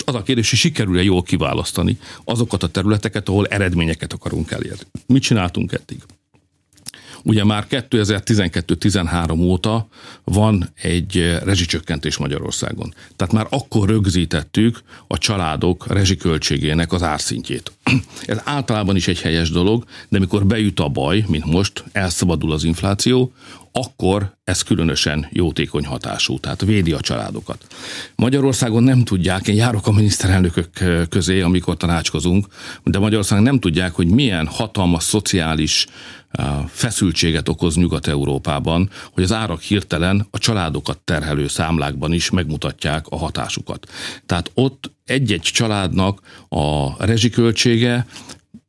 az 0.08 0.14
a 0.14 0.22
kérdés, 0.22 0.50
hogy 0.50 0.58
sikerül-e 0.58 1.02
jól 1.02 1.22
kiválasztani 1.22 1.98
azokat 2.24 2.62
a 2.62 2.68
területeket, 2.68 3.28
ahol 3.28 3.46
eredményeket 3.46 4.12
akarunk 4.12 4.50
elérni. 4.50 4.84
Mit 5.06 5.22
csináltunk 5.22 5.72
eddig? 5.72 6.02
Ugye 7.28 7.44
már 7.44 7.66
2012-13 7.70 9.40
óta 9.40 9.88
van 10.24 10.72
egy 10.82 11.38
rezsicsökkentés 11.44 12.16
Magyarországon. 12.16 12.94
Tehát 13.16 13.34
már 13.34 13.46
akkor 13.50 13.88
rögzítettük 13.88 14.80
a 15.06 15.18
családok 15.18 15.86
rezsiköltségének 15.86 16.92
az 16.92 17.02
árszintjét. 17.02 17.72
Ez 18.26 18.40
általában 18.44 18.96
is 18.96 19.08
egy 19.08 19.20
helyes 19.20 19.50
dolog, 19.50 19.84
de 20.08 20.18
mikor 20.18 20.46
beüt 20.46 20.80
a 20.80 20.88
baj, 20.88 21.24
mint 21.26 21.44
most, 21.44 21.84
elszabadul 21.92 22.52
az 22.52 22.64
infláció, 22.64 23.32
akkor 23.72 24.36
ez 24.44 24.62
különösen 24.62 25.26
jótékony 25.30 25.84
hatású, 25.84 26.38
tehát 26.38 26.60
védi 26.60 26.92
a 26.92 27.00
családokat. 27.00 27.66
Magyarországon 28.14 28.82
nem 28.82 29.04
tudják, 29.04 29.48
én 29.48 29.54
járok 29.54 29.86
a 29.86 29.92
miniszterelnökök 29.92 30.70
közé, 31.08 31.40
amikor 31.40 31.76
tanácskozunk, 31.76 32.46
de 32.84 32.98
Magyarországon 32.98 33.44
nem 33.44 33.58
tudják, 33.58 33.92
hogy 33.92 34.06
milyen 34.06 34.46
hatalmas 34.46 35.02
szociális 35.02 35.86
feszültséget 36.68 37.48
okoz 37.48 37.76
Nyugat-Európában, 37.76 38.90
hogy 39.10 39.22
az 39.22 39.32
árak 39.32 39.60
hirtelen 39.60 40.26
a 40.30 40.38
családokat 40.38 40.98
terhelő 40.98 41.48
számlákban 41.48 42.12
is 42.12 42.30
megmutatják 42.30 43.06
a 43.08 43.16
hatásukat. 43.16 43.88
Tehát 44.26 44.50
ott 44.54 44.92
egy-egy 45.04 45.40
családnak 45.40 46.20
a 46.48 47.04
rezsiköltsége 47.04 48.06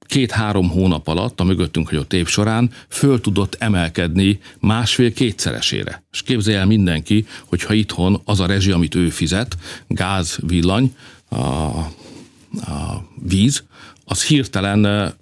két-három 0.10 0.70
hónap 0.70 1.08
alatt, 1.08 1.40
a 1.40 1.44
mögöttünk 1.44 1.90
hagyott 1.90 2.14
év 2.14 2.28
során 2.28 2.72
föl 2.88 3.22
tudott 3.22 3.56
emelkedni 3.60 4.40
másfél-kétszeresére. 4.60 6.04
És 6.12 6.22
képzelj 6.22 6.58
el 6.58 6.66
mindenki, 6.66 7.26
hogyha 7.46 7.74
itthon 7.74 8.22
az 8.26 8.40
a 8.40 8.46
rezsi, 8.46 8.72
amit 8.72 8.96
ő 8.96 9.10
fizet, 9.10 9.58
gáz, 9.88 10.38
villany, 10.42 10.96
a, 11.30 11.36
a 11.36 13.06
víz, 13.28 13.64
az 14.06 14.24
hirtelen 14.24 15.14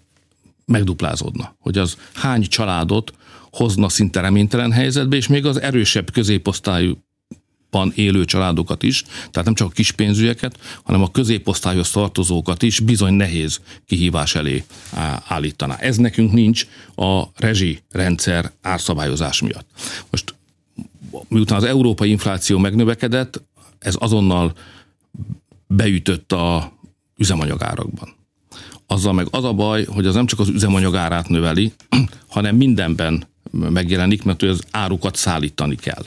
megduplázódna. 0.68 1.56
Hogy 1.60 1.78
az 1.78 1.98
hány 2.14 2.48
családot 2.48 3.14
hozna 3.52 3.90
szinte 3.90 4.22
reménytelen 4.22 4.72
helyzetbe, 4.72 5.16
és 5.16 5.28
még 5.28 5.46
az 5.46 5.62
erősebb 5.62 6.12
középosztályú 6.12 6.98
élő 7.96 8.26
családokat 8.26 8.84
is, 8.84 9.02
tehát 9.04 9.44
nem 9.44 9.54
csak 9.54 9.68
a 9.68 9.72
kispénzűeket, 9.72 10.60
hanem 10.84 11.02
a 11.02 11.12
középosztályhoz 11.12 11.90
tartozókat 11.90 12.62
is 12.62 12.80
bizony 12.80 13.14
nehéz 13.14 13.62
kihívás 13.86 14.36
elé 14.36 14.64
állítaná. 15.28 15.76
Ez 15.76 15.98
nekünk 15.98 16.32
nincs 16.32 16.68
a 16.96 17.24
rezsi 17.36 17.80
rendszer 17.92 18.52
árszabályozás 18.62 19.42
miatt. 19.42 19.68
Most 20.12 20.36
miután 21.28 21.58
az 21.58 21.64
európai 21.64 22.10
infláció 22.10 22.58
megnövekedett, 22.58 23.44
ez 23.80 23.96
azonnal 24.00 24.54
beütött 25.68 26.32
a 26.32 26.72
üzemanyagárakban. 27.18 28.17
Azzal 28.88 29.14
meg 29.14 29.28
az 29.32 29.44
a 29.44 29.54
baj, 29.54 29.86
hogy 29.86 30.06
az 30.06 30.14
nem 30.14 30.26
csak 30.26 30.40
az 30.40 30.50
üzemanyagárát 30.50 31.30
növeli, 31.30 31.74
hanem 32.28 32.56
mindenben 32.56 33.28
megjelenik, 33.52 34.24
mert 34.24 34.42
az 34.42 34.64
árukat 34.72 35.16
szállítani 35.16 35.76
kell. 35.76 36.06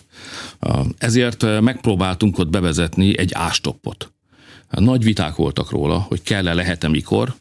Ezért 0.99 1.61
megpróbáltunk 1.61 2.39
ott 2.39 2.51
bevezetni 2.51 3.19
egy 3.19 3.33
ástoppot. 3.33 4.13
Nagy 4.71 5.05
viták 5.05 5.35
voltak 5.35 5.71
róla, 5.71 5.99
hogy 5.99 6.23
kell-e, 6.23 6.55
lehet-e, 6.55 6.89
mikor, 6.89 7.35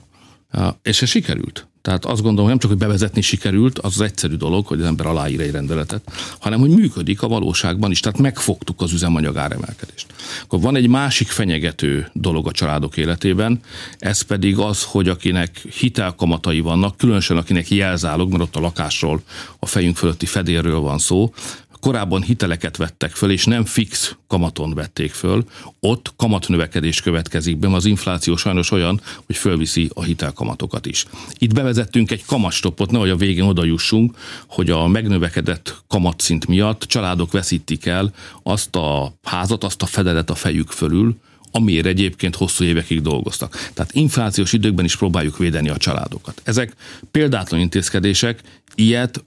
és 0.82 1.02
ez 1.02 1.10
sikerült. 1.10 1.69
Tehát 1.82 2.06
azt 2.06 2.22
gondolom, 2.22 2.50
nem 2.50 2.60
csak, 2.60 2.70
hogy 2.70 2.80
bevezetni 2.80 3.22
sikerült, 3.22 3.80
az 3.80 3.94
az 3.94 4.02
egyszerű 4.02 4.36
dolog, 4.36 4.66
hogy 4.66 4.80
az 4.80 4.86
ember 4.86 5.06
aláír 5.06 5.40
egy 5.40 5.52
rendeletet, 5.52 6.02
hanem 6.40 6.60
hogy 6.60 6.70
működik 6.70 7.22
a 7.22 7.28
valóságban 7.28 7.92
is, 7.92 8.00
tehát 8.00 8.20
megfogtuk 8.20 8.82
az 8.82 8.94
üzemanyag 8.94 9.38
áremelkedést. 9.38 10.06
Akkor 10.44 10.60
van 10.60 10.76
egy 10.76 10.88
másik 10.88 11.28
fenyegető 11.28 12.10
dolog 12.14 12.48
a 12.48 12.52
családok 12.52 12.98
életében, 12.98 13.60
ez 13.98 14.22
pedig 14.22 14.58
az, 14.58 14.84
hogy 14.84 15.10
akinek 15.10 15.58
hitelkamatai 15.58 16.60
vannak, 16.60 16.98
különösen 16.98 17.38
akinek 17.38 17.70
jelzálog, 17.70 18.30
mert 18.30 18.44
ott 18.44 18.56
a 18.56 18.60
lakásról, 18.60 19.22
a 19.60 19.66
fejünk 19.66 19.98
fölötti 19.98 20.26
fedélről 20.26 20.80
van 20.80 20.98
szó, 20.98 21.34
korábban 21.80 22.22
hiteleket 22.22 22.78
vettek 22.78 23.12
föl, 23.12 23.32
és 23.32 23.46
nem 23.46 23.66
fix 23.66 24.16
kamaton 24.28 24.74
vették 24.74 25.12
föl, 25.12 25.46
ott 25.80 26.14
kamatnövekedés 26.16 27.02
következik 27.02 27.58
be, 27.58 27.68
az 27.68 27.86
infláció 27.86 28.36
sajnos 28.36 28.72
olyan, 28.72 29.02
hogy 29.26 29.36
fölviszi 29.36 29.90
a 29.94 30.04
hitelkamatokat 30.04 30.86
is. 30.86 31.06
Itt 31.38 31.54
bevezettünk 31.54 32.12
egy 32.12 32.26
kamatstoppot, 32.26 32.92
nehogy 32.92 33.10
a 33.10 33.16
végén 33.16 33.44
oda 33.44 33.64
jussunk, 33.64 34.18
hogy 34.48 34.70
a 34.70 34.88
megnövekedett 34.88 35.84
kamatszint 35.88 36.48
miatt 36.48 36.82
családok 36.82 37.32
veszítik 37.32 37.86
el 37.86 38.14
azt 38.44 38.76
a 38.76 39.14
házat, 39.24 39.64
azt 39.64 39.82
a 39.82 39.86
fedelet 39.86 40.30
a 40.30 40.36
fejük 40.36 40.70
fölül, 40.70 41.16
amiért 41.52 41.86
egyébként 41.86 42.36
hosszú 42.36 42.64
évekig 42.64 43.02
dolgoztak. 43.02 43.70
Tehát 43.74 43.94
inflációs 43.94 44.54
időkben 44.54 44.86
is 44.86 44.96
próbáljuk 44.96 45.38
védeni 45.38 45.70
a 45.70 45.78
családokat. 45.78 46.42
Ezek 46.44 46.74
példátlan 47.12 47.60
intézkedések, 47.60 48.42
ilyet 48.76 49.24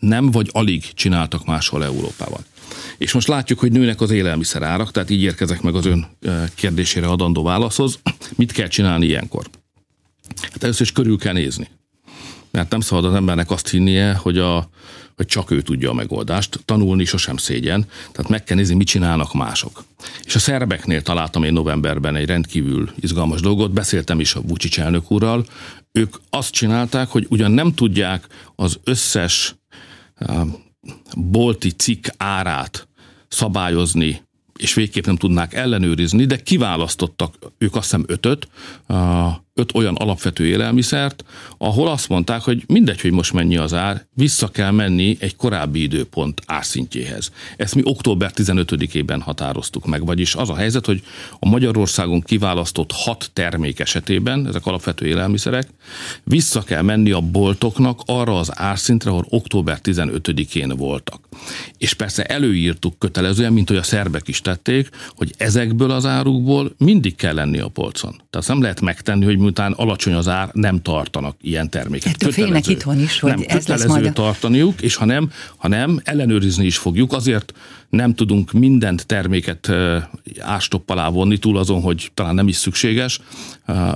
nem 0.00 0.30
vagy 0.30 0.48
alig 0.52 0.92
csináltak 0.92 1.44
máshol 1.44 1.84
Európában. 1.84 2.44
És 2.98 3.12
most 3.12 3.28
látjuk, 3.28 3.58
hogy 3.58 3.72
nőnek 3.72 4.00
az 4.00 4.10
élelmiszer 4.10 4.62
árak, 4.62 4.90
tehát 4.90 5.10
így 5.10 5.22
érkezek 5.22 5.62
meg 5.62 5.74
az 5.74 5.86
ön 5.86 6.06
kérdésére 6.54 7.06
adandó 7.06 7.42
válaszhoz. 7.42 7.98
Mit 8.36 8.52
kell 8.52 8.68
csinálni 8.68 9.06
ilyenkor? 9.06 9.50
Hát 10.42 10.62
először 10.62 10.82
is 10.82 10.92
körül 10.92 11.18
kell 11.18 11.32
nézni. 11.32 11.68
Mert 12.50 12.70
nem 12.70 12.80
szabad 12.80 13.04
az 13.04 13.14
embernek 13.14 13.50
azt 13.50 13.68
hinnie, 13.68 14.14
hogy, 14.14 14.38
a, 14.38 14.68
hogy 15.16 15.26
csak 15.26 15.50
ő 15.50 15.62
tudja 15.62 15.90
a 15.90 15.94
megoldást. 15.94 16.60
Tanulni 16.64 17.04
sosem 17.04 17.36
szégyen, 17.36 17.86
tehát 18.12 18.30
meg 18.30 18.44
kell 18.44 18.56
nézni, 18.56 18.74
mit 18.74 18.86
csinálnak 18.86 19.34
mások. 19.34 19.84
És 20.24 20.34
a 20.34 20.38
szerbeknél 20.38 21.02
találtam 21.02 21.44
én 21.44 21.52
novemberben 21.52 22.16
egy 22.16 22.26
rendkívül 22.26 22.90
izgalmas 23.00 23.40
dolgot, 23.40 23.72
beszéltem 23.72 24.20
is 24.20 24.34
a 24.34 24.40
Vucic 24.40 24.78
elnök 24.78 25.10
úrral. 25.10 25.46
Ők 25.92 26.16
azt 26.30 26.52
csinálták, 26.52 27.08
hogy 27.08 27.26
ugyan 27.28 27.50
nem 27.50 27.74
tudják 27.74 28.26
az 28.56 28.78
összes 28.84 29.54
bolti 31.16 31.70
cikk 31.70 32.06
árát 32.16 32.88
szabályozni, 33.28 34.22
és 34.58 34.74
végképp 34.74 35.06
nem 35.06 35.16
tudnák 35.16 35.54
ellenőrizni, 35.54 36.24
de 36.24 36.36
kiválasztottak 36.36 37.34
ők 37.58 37.74
azt 37.74 37.84
hiszem 37.84 38.04
ötöt, 38.06 38.48
öt 39.60 39.74
olyan 39.74 39.94
alapvető 39.94 40.46
élelmiszert, 40.46 41.24
ahol 41.58 41.88
azt 41.88 42.08
mondták, 42.08 42.42
hogy 42.42 42.62
mindegy, 42.66 43.00
hogy 43.00 43.10
most 43.12 43.32
mennyi 43.32 43.56
az 43.56 43.74
ár, 43.74 44.06
vissza 44.14 44.48
kell 44.48 44.70
menni 44.70 45.16
egy 45.20 45.36
korábbi 45.36 45.82
időpont 45.82 46.42
árszintjéhez. 46.46 47.32
Ezt 47.56 47.74
mi 47.74 47.80
október 47.84 48.32
15-ében 48.34 49.20
határoztuk 49.20 49.86
meg, 49.86 50.06
vagyis 50.06 50.34
az 50.34 50.50
a 50.50 50.56
helyzet, 50.56 50.86
hogy 50.86 51.02
a 51.38 51.48
Magyarországon 51.48 52.20
kiválasztott 52.20 52.92
hat 52.92 53.30
termék 53.32 53.80
esetében, 53.80 54.46
ezek 54.46 54.66
alapvető 54.66 55.06
élelmiszerek, 55.06 55.68
vissza 56.24 56.62
kell 56.62 56.82
menni 56.82 57.10
a 57.10 57.20
boltoknak 57.20 58.00
arra 58.06 58.38
az 58.38 58.50
árszintre, 58.54 59.10
ahol 59.10 59.26
október 59.28 59.78
15-én 59.82 60.76
voltak. 60.76 61.20
És 61.78 61.94
persze 61.94 62.24
előírtuk 62.24 62.98
kötelezően, 62.98 63.52
mint 63.52 63.68
hogy 63.68 63.76
a 63.76 63.82
szerbek 63.82 64.28
is 64.28 64.40
tették, 64.40 64.88
hogy 65.08 65.34
ezekből 65.36 65.90
az 65.90 66.06
árukból 66.06 66.74
mindig 66.78 67.14
kell 67.14 67.34
lenni 67.34 67.58
a 67.58 67.68
polcon. 67.68 68.20
Tehát 68.30 68.48
nem 68.48 68.60
lehet 68.60 68.80
megtenni, 68.80 69.24
hogy 69.24 69.38
miután 69.50 69.72
alacsony 69.72 70.14
az 70.14 70.28
ár, 70.28 70.48
nem 70.52 70.82
tartanak 70.82 71.36
ilyen 71.40 71.70
terméket. 71.70 72.12
Ettől 72.12 72.32
félnek 72.32 72.66
itthon 72.66 73.00
is, 73.00 73.20
hogy 73.20 73.30
nem, 73.30 73.44
ez 73.46 73.66
lesz 73.66 73.86
majd 73.86 74.06
a... 74.06 74.12
tartaniuk, 74.12 74.80
és 74.80 74.94
ha 74.94 75.04
nem, 75.04 75.30
ha 75.56 75.68
nem, 75.68 76.00
ellenőrizni 76.04 76.66
is 76.66 76.76
fogjuk. 76.76 77.12
Azért 77.12 77.52
nem 77.88 78.14
tudunk 78.14 78.52
mindent 78.52 79.06
terméket 79.06 79.70
ástopp 80.40 80.90
alá 80.90 81.08
vonni, 81.08 81.38
túl 81.38 81.58
azon, 81.58 81.80
hogy 81.80 82.10
talán 82.14 82.34
nem 82.34 82.48
is 82.48 82.56
szükséges, 82.56 83.20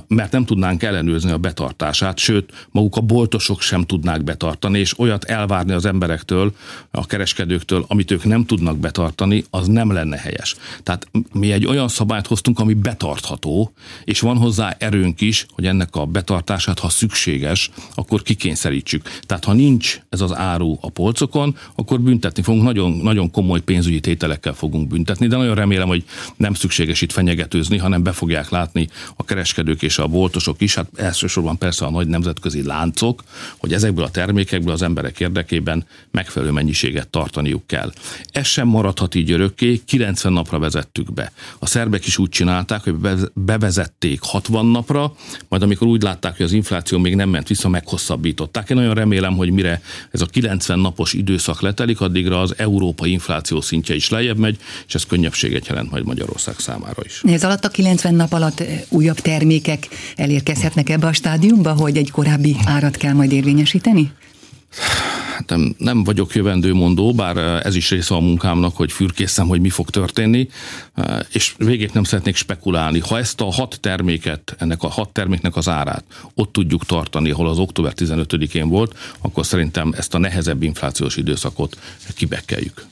mert 0.07 0.31
nem 0.31 0.45
tudnánk 0.45 0.83
ellenőrizni 0.83 1.31
a 1.31 1.37
betartását, 1.37 2.17
sőt, 2.17 2.67
maguk 2.71 2.95
a 2.95 3.01
boltosok 3.01 3.61
sem 3.61 3.83
tudnák 3.83 4.23
betartani, 4.23 4.79
és 4.79 4.99
olyat 4.99 5.23
elvárni 5.23 5.71
az 5.71 5.85
emberektől, 5.85 6.55
a 6.91 7.05
kereskedőktől, 7.05 7.85
amit 7.87 8.11
ők 8.11 8.23
nem 8.23 8.45
tudnak 8.45 8.77
betartani, 8.77 9.43
az 9.49 9.67
nem 9.67 9.91
lenne 9.91 10.17
helyes. 10.17 10.55
Tehát 10.83 11.07
mi 11.33 11.51
egy 11.51 11.65
olyan 11.65 11.87
szabályt 11.87 12.27
hoztunk, 12.27 12.59
ami 12.59 12.73
betartható, 12.73 13.73
és 14.03 14.19
van 14.19 14.37
hozzá 14.37 14.75
erőnk 14.79 15.21
is, 15.21 15.34
hogy 15.49 15.65
ennek 15.65 15.95
a 15.95 16.05
betartását, 16.05 16.79
ha 16.79 16.89
szükséges, 16.89 17.69
akkor 17.95 18.21
kikényszerítsük. 18.21 19.19
Tehát 19.21 19.43
ha 19.43 19.53
nincs 19.53 19.99
ez 20.09 20.21
az 20.21 20.35
áru 20.35 20.77
a 20.81 20.89
polcokon, 20.89 21.57
akkor 21.75 21.99
büntetni 21.99 22.43
fogunk, 22.43 22.63
nagyon, 22.63 22.91
nagyon 22.91 23.31
komoly 23.31 23.59
pénzügyi 23.59 23.99
tételekkel 23.99 24.53
fogunk 24.53 24.87
büntetni, 24.87 25.27
de 25.27 25.37
nagyon 25.37 25.55
remélem, 25.55 25.87
hogy 25.87 26.03
nem 26.37 26.53
szükséges 26.53 27.01
itt 27.01 27.11
fenyegetőzni, 27.11 27.77
hanem 27.77 28.03
be 28.03 28.11
fogják 28.11 28.49
látni 28.49 28.87
a 29.15 29.23
kereskedők 29.23 29.81
és 29.81 29.97
a 29.97 30.07
boltosok 30.07 30.61
is, 30.61 30.75
hát 30.75 30.87
elsősorban 30.95 31.57
persze 31.57 31.85
a 31.85 31.89
nagy 31.89 32.07
nemzetközi 32.07 32.63
láncok, 32.63 33.23
hogy 33.57 33.73
ezekből 33.73 34.03
a 34.03 34.09
termékekből 34.09 34.73
az 34.73 34.81
emberek 34.81 35.19
érdekében 35.19 35.85
megfelelő 36.11 36.51
mennyiséget 36.51 37.07
tartaniuk 37.07 37.67
kell. 37.67 37.93
Ez 38.31 38.45
sem 38.45 38.67
maradhat 38.67 39.15
így 39.15 39.31
örökké, 39.31 39.81
90 39.85 40.33
napra 40.33 40.59
vezettük 40.59 41.13
be. 41.13 41.31
A 41.59 41.65
szerbek 41.65 42.05
is 42.05 42.17
úgy 42.17 42.29
csinálták, 42.29 42.83
hogy 42.83 42.95
bevezették 43.33 44.19
60 44.21 44.65
napra, 44.65 45.15
majd 45.49 45.61
amikor 45.61 45.87
úgy 45.87 46.01
látták, 46.01 46.37
hogy 46.37 46.45
az 46.45 46.51
infláció 46.51 46.97
még 46.97 47.15
nem 47.15 47.29
ment 47.29 47.47
vissza, 47.47 47.69
meghosszabbították. 47.69 48.69
Én 48.69 48.77
nagyon 48.77 48.93
remélem, 48.93 49.35
hogy 49.35 49.51
mire 49.51 49.81
ez 50.11 50.21
a 50.21 50.25
90 50.25 50.79
napos 50.79 51.13
időszak 51.13 51.61
letelik, 51.61 52.01
addigra 52.01 52.41
az 52.41 52.53
európai 52.57 53.11
infláció 53.11 53.61
szintje 53.61 53.95
is 53.95 54.09
lejjebb 54.09 54.37
megy, 54.37 54.57
és 54.87 54.95
ez 54.95 55.05
könnyebbséget 55.05 55.67
jelent 55.67 55.91
majd 55.91 56.05
Magyarország 56.05 56.59
számára 56.59 57.01
is. 57.05 57.21
Ez 57.23 57.43
alatt 57.43 57.65
a 57.65 57.69
90 57.69 58.15
nap 58.15 58.33
alatt 58.33 58.59
eh, 58.59 58.81
újabb 58.89 59.19
termékek 59.19 59.87
elérkezhetnek 60.15 60.89
ebbe 60.89 61.07
a 61.07 61.13
stádiumba, 61.13 61.73
hogy 61.73 61.97
egy 61.97 62.11
korábbi 62.11 62.55
árat 62.65 62.97
kell 62.97 63.13
majd 63.13 63.31
érvényesíteni? 63.31 64.11
Hát 65.35 65.49
nem, 65.49 65.75
nem 65.77 66.03
vagyok 66.03 66.35
jövendőmondó, 66.35 67.13
bár 67.13 67.37
eh, 67.37 67.59
ez 67.59 67.75
is 67.75 67.89
része 67.89 68.15
a 68.15 68.19
munkámnak, 68.19 68.75
hogy 68.75 68.91
fürkészem, 68.91 69.47
hogy 69.47 69.61
mi 69.61 69.69
fog 69.69 69.89
történni, 69.89 70.47
eh, 70.93 71.19
és 71.31 71.53
végét 71.57 71.93
nem 71.93 72.03
szeretnék 72.03 72.35
spekulálni. 72.35 72.99
Ha 72.99 73.17
ezt 73.17 73.41
a 73.41 73.51
hat 73.51 73.77
terméket, 73.81 74.55
ennek 74.59 74.83
a 74.83 74.89
hat 74.89 75.09
terméknek 75.09 75.55
az 75.55 75.69
árát 75.69 76.03
ott 76.33 76.51
tudjuk 76.51 76.85
tartani, 76.85 77.31
ahol 77.31 77.49
az 77.49 77.57
október 77.57 77.93
15-én 77.95 78.69
volt, 78.69 78.97
akkor 79.21 79.45
szerintem 79.45 79.93
ezt 79.97 80.13
a 80.13 80.17
nehezebb 80.17 80.63
inflációs 80.63 81.17
időszakot 81.17 81.77
kibekkeljük. 82.15 82.85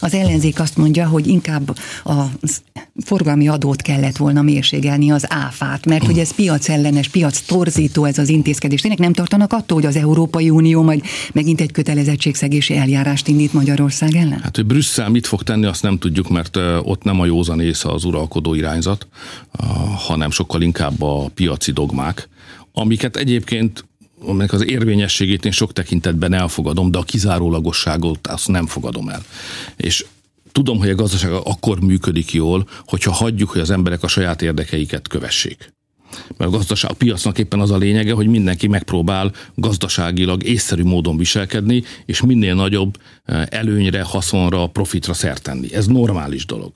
Az 0.00 0.14
ellenzék 0.14 0.60
azt 0.60 0.76
mondja, 0.76 1.06
hogy 1.06 1.26
inkább 1.26 1.78
a 2.04 2.24
forgalmi 3.04 3.48
adót 3.48 3.82
kellett 3.82 4.16
volna 4.16 4.42
mérségelni 4.42 5.10
az 5.10 5.24
áfát, 5.28 5.86
mert 5.86 6.04
hogy 6.04 6.18
ez 6.18 6.34
piacellenes, 6.34 7.08
piac 7.08 7.40
torzító 7.40 8.04
ez 8.04 8.18
az 8.18 8.28
intézkedés. 8.28 8.80
Tényleg 8.80 9.00
nem 9.00 9.12
tartanak 9.12 9.52
attól, 9.52 9.76
hogy 9.76 9.86
az 9.86 9.96
Európai 9.96 10.50
Unió 10.50 10.82
majd 10.82 11.02
megint 11.32 11.60
egy 11.60 11.72
kötelezettségszegési 11.72 12.76
eljárást 12.76 13.28
indít 13.28 13.52
Magyarország 13.52 14.14
ellen? 14.14 14.40
Hát, 14.40 14.56
hogy 14.56 14.66
Brüsszel 14.66 15.08
mit 15.08 15.26
fog 15.26 15.42
tenni, 15.42 15.66
azt 15.66 15.82
nem 15.82 15.98
tudjuk, 15.98 16.28
mert 16.28 16.56
ott 16.82 17.02
nem 17.02 17.20
a 17.20 17.26
józan 17.26 17.60
észe 17.60 17.88
az 17.88 18.04
uralkodó 18.04 18.54
irányzat, 18.54 19.06
hanem 19.96 20.30
sokkal 20.30 20.62
inkább 20.62 21.02
a 21.02 21.28
piaci 21.34 21.72
dogmák, 21.72 22.28
amiket 22.72 23.16
egyébként 23.16 23.86
aminek 24.20 24.52
az 24.52 24.64
érvényességét 24.64 25.44
én 25.44 25.52
sok 25.52 25.72
tekintetben 25.72 26.32
elfogadom, 26.32 26.90
de 26.90 26.98
a 26.98 27.02
kizárólagosságot 27.02 28.26
azt 28.26 28.48
nem 28.48 28.66
fogadom 28.66 29.08
el. 29.08 29.22
És 29.76 30.04
tudom, 30.52 30.78
hogy 30.78 30.90
a 30.90 30.94
gazdaság 30.94 31.32
akkor 31.32 31.80
működik 31.80 32.32
jól, 32.32 32.68
hogyha 32.86 33.12
hagyjuk, 33.12 33.50
hogy 33.50 33.60
az 33.60 33.70
emberek 33.70 34.02
a 34.02 34.08
saját 34.08 34.42
érdekeiket 34.42 35.08
kövessék. 35.08 35.72
Mert 36.36 36.50
a, 36.50 36.56
gazdaság, 36.56 36.90
a 36.90 36.94
piacnak 36.94 37.38
éppen 37.38 37.60
az 37.60 37.70
a 37.70 37.76
lényege, 37.76 38.12
hogy 38.12 38.26
mindenki 38.26 38.66
megpróbál 38.66 39.32
gazdaságilag 39.54 40.42
észszerű 40.42 40.82
módon 40.82 41.16
viselkedni, 41.16 41.82
és 42.04 42.22
minél 42.22 42.54
nagyobb 42.54 42.96
eh, 43.24 43.42
előnyre, 43.50 44.02
haszonra, 44.02 44.66
profitra 44.66 45.12
szert 45.12 45.42
tenni. 45.42 45.74
Ez 45.74 45.86
normális 45.86 46.46
dolog. 46.46 46.72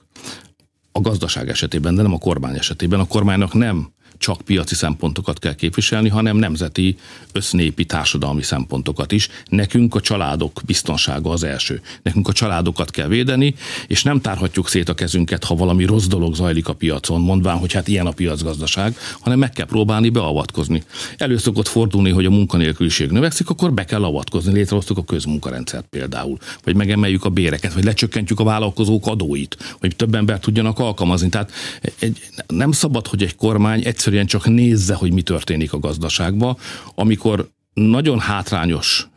A 0.91 1.01
gazdaság 1.01 1.49
esetében, 1.49 1.95
de 1.95 2.01
nem 2.01 2.13
a 2.13 2.17
kormány 2.17 2.55
esetében. 2.55 2.99
A 2.99 3.07
kormánynak 3.07 3.53
nem 3.53 3.92
csak 4.17 4.41
piaci 4.41 4.75
szempontokat 4.75 5.39
kell 5.39 5.55
képviselni, 5.55 6.09
hanem 6.09 6.37
nemzeti, 6.37 6.97
össznépi, 7.31 7.85
társadalmi 7.85 8.41
szempontokat 8.41 9.11
is. 9.11 9.29
Nekünk 9.49 9.95
a 9.95 10.01
családok 10.01 10.61
biztonsága 10.65 11.29
az 11.29 11.43
első. 11.43 11.81
Nekünk 12.03 12.27
a 12.27 12.31
családokat 12.31 12.91
kell 12.91 13.07
védeni, 13.07 13.55
és 13.87 14.03
nem 14.03 14.21
tárhatjuk 14.21 14.69
szét 14.69 14.89
a 14.89 14.93
kezünket, 14.93 15.43
ha 15.43 15.55
valami 15.55 15.85
rossz 15.85 16.05
dolog 16.05 16.35
zajlik 16.35 16.67
a 16.67 16.73
piacon, 16.73 17.21
mondván, 17.21 17.57
hogy 17.57 17.73
hát 17.73 17.87
ilyen 17.87 18.05
a 18.05 18.11
piacgazdaság, 18.11 18.97
hanem 19.19 19.39
meg 19.39 19.51
kell 19.51 19.65
próbálni 19.65 20.09
beavatkozni. 20.09 20.83
Elő 21.17 21.37
szokott 21.37 21.67
fordulni, 21.67 22.09
hogy 22.09 22.25
a 22.25 22.29
munkanélküliség 22.29 23.09
növekszik, 23.09 23.49
akkor 23.49 23.73
be 23.73 23.85
kell 23.85 24.03
avatkozni. 24.03 24.53
Létrehoztuk 24.53 24.97
a 24.97 25.03
közmunkarendszert 25.03 25.85
például, 25.89 26.37
vagy 26.63 26.75
megemeljük 26.75 27.25
a 27.25 27.29
béreket, 27.29 27.73
vagy 27.73 27.83
lecsökkentjük 27.83 28.39
a 28.39 28.43
vállalkozók 28.43 29.07
adóit, 29.07 29.57
hogy 29.79 29.95
több 29.95 30.15
ember 30.15 30.39
tudjanak 30.39 30.79
alkalmazni. 30.79 31.29
Tehát 31.29 31.51
egy, 31.99 32.19
nem 32.47 32.71
szabad, 32.71 33.07
hogy 33.07 33.23
egy 33.23 33.35
kormány 33.35 33.81
egyszerűen 33.85 34.02
egyszerűen 34.03 34.27
csak 34.27 34.45
nézze, 34.45 34.93
hogy 34.93 35.13
mi 35.13 35.21
történik 35.21 35.73
a 35.73 35.79
gazdaságban, 35.79 36.57
amikor 36.95 37.49
nagyon 37.73 38.19
hátrányos 38.19 39.07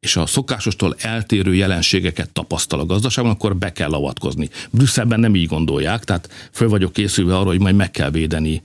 és 0.00 0.16
a 0.16 0.26
szokásostól 0.26 0.94
eltérő 0.98 1.54
jelenségeket 1.54 2.30
tapasztal 2.30 2.80
a 2.80 2.86
gazdaságban, 2.86 3.32
akkor 3.32 3.56
be 3.56 3.72
kell 3.72 3.92
avatkozni. 3.92 4.48
Brüsszelben 4.70 5.20
nem 5.20 5.34
így 5.34 5.46
gondolják, 5.46 6.04
tehát 6.04 6.50
föl 6.52 6.68
vagyok 6.68 6.92
készülve 6.92 7.36
arra, 7.36 7.48
hogy 7.48 7.60
majd 7.60 7.74
meg 7.74 7.90
kell 7.90 8.10
védeni 8.10 8.62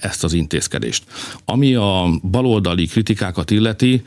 ezt 0.00 0.24
az 0.24 0.32
intézkedést. 0.32 1.04
Ami 1.44 1.74
a 1.74 2.10
baloldali 2.22 2.86
kritikákat 2.86 3.50
illeti, 3.50 4.04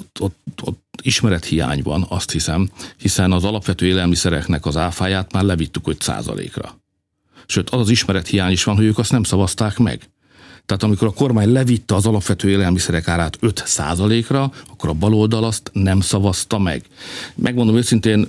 ott, 0.00 0.20
ott, 0.20 0.62
ott 0.62 0.82
ismerethiány 1.02 1.82
van, 1.82 2.06
azt 2.08 2.30
hiszem, 2.30 2.70
hiszen 2.98 3.32
az 3.32 3.44
alapvető 3.44 3.86
élelmiszereknek 3.86 4.66
az 4.66 4.76
áfáját 4.76 5.32
már 5.32 5.44
levittük 5.44 5.88
5 5.88 6.02
százalékra. 6.02 6.80
Sőt, 7.46 7.70
az 7.70 7.80
az 7.80 7.88
ismerethiány 7.88 8.52
is 8.52 8.64
van, 8.64 8.76
hogy 8.76 8.84
ők 8.84 8.98
azt 8.98 9.10
nem 9.10 9.22
szavazták 9.22 9.78
meg. 9.78 10.08
Tehát 10.66 10.82
amikor 10.82 11.08
a 11.08 11.12
kormány 11.12 11.52
levitte 11.52 11.94
az 11.94 12.06
alapvető 12.06 12.50
élelmiszerek 12.50 13.08
árát 13.08 13.38
5%-ra, 13.40 14.52
akkor 14.70 14.88
a 14.88 14.92
baloldal 14.92 15.44
azt 15.44 15.70
nem 15.72 16.00
szavazta 16.00 16.58
meg. 16.58 16.84
Megmondom 17.34 17.76
őszintén, 17.76 18.28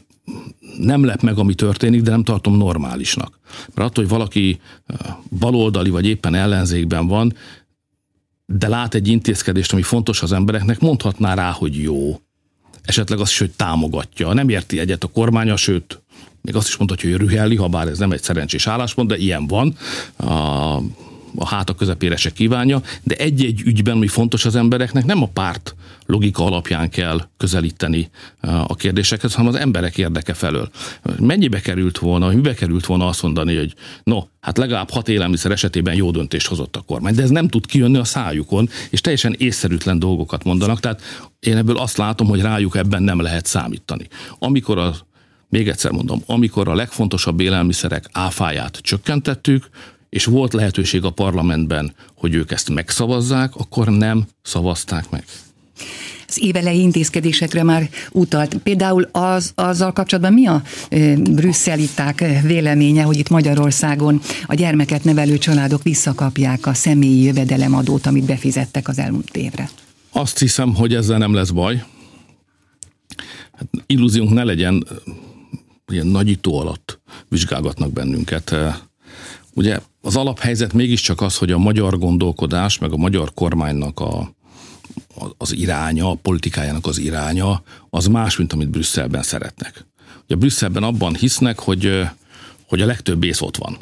nem 0.77 1.03
lep 1.03 1.21
meg, 1.21 1.37
ami 1.37 1.53
történik, 1.53 2.01
de 2.01 2.09
nem 2.09 2.23
tartom 2.23 2.57
normálisnak. 2.57 3.39
Mert 3.73 3.89
attól, 3.89 4.03
hogy 4.03 4.13
valaki 4.13 4.59
baloldali 5.39 5.89
vagy 5.89 6.05
éppen 6.05 6.35
ellenzékben 6.35 7.07
van, 7.07 7.35
de 8.45 8.67
lát 8.67 8.93
egy 8.93 9.07
intézkedést, 9.07 9.73
ami 9.73 9.81
fontos 9.81 10.21
az 10.21 10.31
embereknek, 10.31 10.79
mondhatná 10.79 11.33
rá, 11.33 11.51
hogy 11.51 11.81
jó. 11.81 12.19
Esetleg 12.83 13.19
azt 13.19 13.31
is, 13.31 13.37
hogy 13.37 13.51
támogatja. 13.51 14.33
Nem 14.33 14.49
érti 14.49 14.79
egyet 14.79 15.03
a 15.03 15.07
kormánya, 15.07 15.55
sőt, 15.55 16.01
még 16.41 16.55
azt 16.55 16.67
is 16.67 16.77
mondhatja, 16.77 17.09
hogy 17.09 17.19
rühelli, 17.19 17.55
ha 17.55 17.67
bár 17.67 17.87
ez 17.87 17.97
nem 17.97 18.11
egy 18.11 18.21
szerencsés 18.21 18.67
álláspont, 18.67 19.07
de 19.07 19.17
ilyen 19.17 19.47
van. 19.47 19.75
A 20.17 20.79
a 21.35 21.47
háta 21.47 21.73
közepére 21.73 22.15
se 22.15 22.31
kívánja, 22.31 22.81
de 23.03 23.15
egy-egy 23.15 23.61
ügyben, 23.61 23.95
ami 23.95 24.07
fontos 24.07 24.45
az 24.45 24.55
embereknek, 24.55 25.05
nem 25.05 25.21
a 25.21 25.27
párt 25.27 25.75
logika 26.05 26.45
alapján 26.45 26.89
kell 26.89 27.27
közelíteni 27.37 28.09
a 28.41 28.75
kérdésekhez, 28.75 29.33
hanem 29.33 29.53
az 29.53 29.59
emberek 29.59 29.97
érdeke 29.97 30.33
felől. 30.33 30.69
Mennyibe 31.19 31.59
került 31.59 31.97
volna, 31.97 32.27
mibe 32.27 32.53
került 32.53 32.85
volna 32.85 33.07
azt 33.07 33.21
mondani, 33.21 33.57
hogy 33.57 33.73
no, 34.03 34.23
hát 34.39 34.57
legalább 34.57 34.89
hat 34.89 35.09
élelmiszer 35.09 35.51
esetében 35.51 35.95
jó 35.95 36.11
döntést 36.11 36.47
hozott 36.47 36.75
a 36.75 36.81
kormány, 36.81 37.15
de 37.15 37.21
ez 37.21 37.29
nem 37.29 37.47
tud 37.47 37.65
kijönni 37.65 37.97
a 37.97 38.03
szájukon, 38.03 38.69
és 38.89 39.01
teljesen 39.01 39.35
észszerűtlen 39.37 39.99
dolgokat 39.99 40.43
mondanak, 40.43 40.79
tehát 40.79 41.01
én 41.39 41.57
ebből 41.57 41.77
azt 41.77 41.97
látom, 41.97 42.27
hogy 42.27 42.41
rájuk 42.41 42.75
ebben 42.75 43.03
nem 43.03 43.21
lehet 43.21 43.45
számítani. 43.45 44.07
Amikor 44.39 44.77
a 44.77 44.95
még 45.53 45.67
egyszer 45.67 45.91
mondom, 45.91 46.21
amikor 46.25 46.67
a 46.67 46.75
legfontosabb 46.75 47.39
élelmiszerek 47.39 48.09
áfáját 48.11 48.79
csökkentettük, 48.81 49.69
és 50.13 50.25
volt 50.25 50.53
lehetőség 50.53 51.03
a 51.03 51.09
parlamentben, 51.09 51.93
hogy 52.15 52.33
ők 52.33 52.51
ezt 52.51 52.69
megszavazzák, 52.69 53.55
akkor 53.55 53.87
nem 53.87 54.25
szavazták 54.41 55.09
meg 55.09 55.23
az 56.27 56.41
évelei 56.41 56.79
intézkedésekre 56.79 57.63
már 57.63 57.89
utalt. 58.11 58.57
Például 58.57 59.09
az, 59.11 59.51
azzal 59.55 59.93
kapcsolatban 59.93 60.33
mi 60.33 60.47
a 60.47 60.61
e, 60.89 61.15
brüsszeliták 61.15 62.25
véleménye, 62.43 63.03
hogy 63.03 63.17
itt 63.17 63.29
Magyarországon 63.29 64.21
a 64.45 64.53
gyermeket 64.53 65.03
nevelő 65.03 65.37
családok 65.37 65.83
visszakapják 65.83 66.65
a 66.65 66.73
személyi 66.73 67.23
jövedelemadót, 67.23 68.05
amit 68.05 68.25
befizettek 68.25 68.87
az 68.87 68.99
elmúlt 68.99 69.37
évre? 69.37 69.69
Azt 70.11 70.39
hiszem, 70.39 70.75
hogy 70.75 70.93
ezzel 70.93 71.17
nem 71.17 71.33
lesz 71.33 71.49
baj. 71.49 71.83
Hát 73.51 73.67
illúziónk 73.85 74.33
ne 74.33 74.43
legyen, 74.43 74.87
ilyen 75.91 76.07
nagyító 76.07 76.59
alatt 76.59 76.99
vizsgálgatnak 77.29 77.91
bennünket 77.91 78.55
Ugye 79.53 79.79
az 80.01 80.15
alaphelyzet 80.15 80.73
mégiscsak 80.73 81.21
az, 81.21 81.37
hogy 81.37 81.51
a 81.51 81.57
magyar 81.57 81.97
gondolkodás, 81.97 82.77
meg 82.77 82.91
a 82.91 82.97
magyar 82.97 83.33
kormánynak 83.33 83.99
a, 83.99 84.33
az 85.37 85.55
iránya, 85.55 86.09
a 86.09 86.15
politikájának 86.15 86.85
az 86.85 86.97
iránya, 86.97 87.63
az 87.89 88.07
más, 88.07 88.37
mint 88.37 88.53
amit 88.53 88.69
Brüsszelben 88.69 89.23
szeretnek. 89.23 89.85
Ugye 90.23 90.35
Brüsszelben 90.35 90.83
abban 90.83 91.15
hisznek, 91.15 91.59
hogy, 91.59 92.01
hogy 92.67 92.81
a 92.81 92.85
legtöbb 92.85 93.23
ész 93.23 93.41
ott 93.41 93.57
van. 93.57 93.77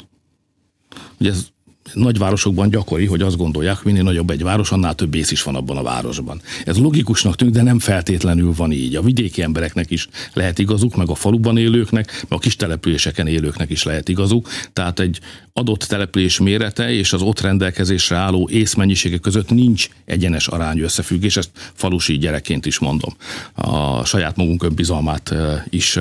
Ugye 1.20 1.30
ez 1.30 1.46
nagyvárosokban 1.94 2.70
gyakori, 2.70 3.06
hogy 3.06 3.22
azt 3.22 3.36
gondolják, 3.36 3.82
minél 3.82 4.02
nagyobb 4.02 4.30
egy 4.30 4.42
város, 4.42 4.70
annál 4.70 4.94
több 4.94 5.14
ész 5.14 5.30
is 5.30 5.42
van 5.42 5.54
abban 5.54 5.76
a 5.76 5.82
városban. 5.82 6.40
Ez 6.64 6.78
logikusnak 6.78 7.36
tűnik, 7.36 7.54
de 7.54 7.62
nem 7.62 7.78
feltétlenül 7.78 8.52
van 8.56 8.72
így. 8.72 8.96
A 8.96 9.02
vidéki 9.02 9.42
embereknek 9.42 9.90
is 9.90 10.08
lehet 10.32 10.58
igazuk, 10.58 10.96
meg 10.96 11.08
a 11.08 11.14
faluban 11.14 11.56
élőknek, 11.56 12.12
meg 12.28 12.38
a 12.38 12.38
kis 12.38 12.56
településeken 12.56 13.26
élőknek 13.26 13.70
is 13.70 13.82
lehet 13.82 14.08
igazuk. 14.08 14.48
Tehát 14.72 15.00
egy 15.00 15.18
adott 15.52 15.82
település 15.82 16.38
mérete 16.38 16.92
és 16.92 17.12
az 17.12 17.22
ott 17.22 17.40
rendelkezésre 17.40 18.16
álló 18.16 18.48
észmennyisége 18.52 19.18
között 19.18 19.50
nincs 19.50 19.88
egyenes 20.04 20.48
arány 20.48 20.78
összefüggés, 20.78 21.36
ezt 21.36 21.50
falusi 21.74 22.18
gyerekként 22.18 22.66
is 22.66 22.78
mondom. 22.78 23.14
A 23.54 24.04
saját 24.04 24.36
magunk 24.36 24.62
önbizalmát 24.62 25.34
is 25.68 25.98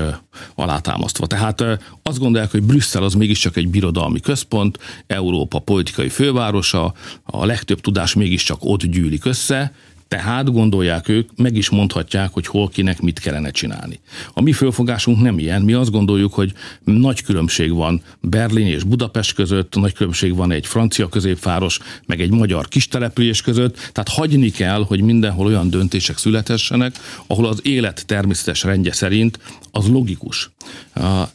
alátámasztva. 0.56 1.28
Tehát 1.28 1.64
azt 2.04 2.20
gondolják, 2.20 2.52
hogy 2.52 2.64
Brüsszel 2.64 3.04
az 3.04 3.14
mégiscsak 3.14 3.58
egy 3.58 3.68
birodalmi 3.68 4.20
központ, 4.20 4.80
Európa 5.08 5.60
politikai 5.82 6.10
fővárosa, 6.10 6.94
a 7.24 7.46
legtöbb 7.46 7.82
tudás 7.82 8.13
mégiscsak 8.13 8.58
ott 8.62 8.86
gyűlik 8.86 9.26
össze, 9.26 9.74
tehát 10.12 10.52
gondolják 10.52 11.08
ők, 11.08 11.30
meg 11.36 11.56
is 11.56 11.69
mondhatják, 11.69 12.34
hogy 12.34 12.47
hol 12.47 12.69
kinek 12.69 13.02
mit 13.02 13.19
kellene 13.19 13.52
csinálni. 13.52 14.00
A 14.34 14.41
mi 14.41 14.52
fölfogásunk 14.52 15.21
nem 15.21 15.39
ilyen, 15.39 15.62
mi 15.62 15.74
azt 15.74 15.91
gondoljuk, 15.91 16.34
hogy 16.34 16.54
nagy 16.84 17.24
különbség 17.24 17.74
van 17.74 18.02
Berlin 18.19 18.67
és 18.67 18.84
Budapest 18.84 19.34
között, 19.34 19.76
nagy 19.76 19.93
különbség 19.93 20.36
van 20.36 20.52
egy 20.52 20.67
francia 20.67 21.10
középváros, 21.10 21.80
meg 22.06 22.21
egy 22.21 22.32
magyar 22.32 22.67
kistelepülés 22.67 23.41
között, 23.41 23.76
tehát 23.76 24.10
hagyni 24.10 24.50
kell, 24.50 24.84
hogy 24.86 25.02
mindenhol 25.02 25.45
olyan 25.45 25.69
döntések 25.69 26.17
születessenek, 26.17 26.95
ahol 27.28 27.45
az 27.45 27.60
élet 27.63 28.06
természetes 28.06 28.63
rendje 28.63 28.93
szerint 28.93 29.39
az 29.71 29.88
logikus. 29.88 30.52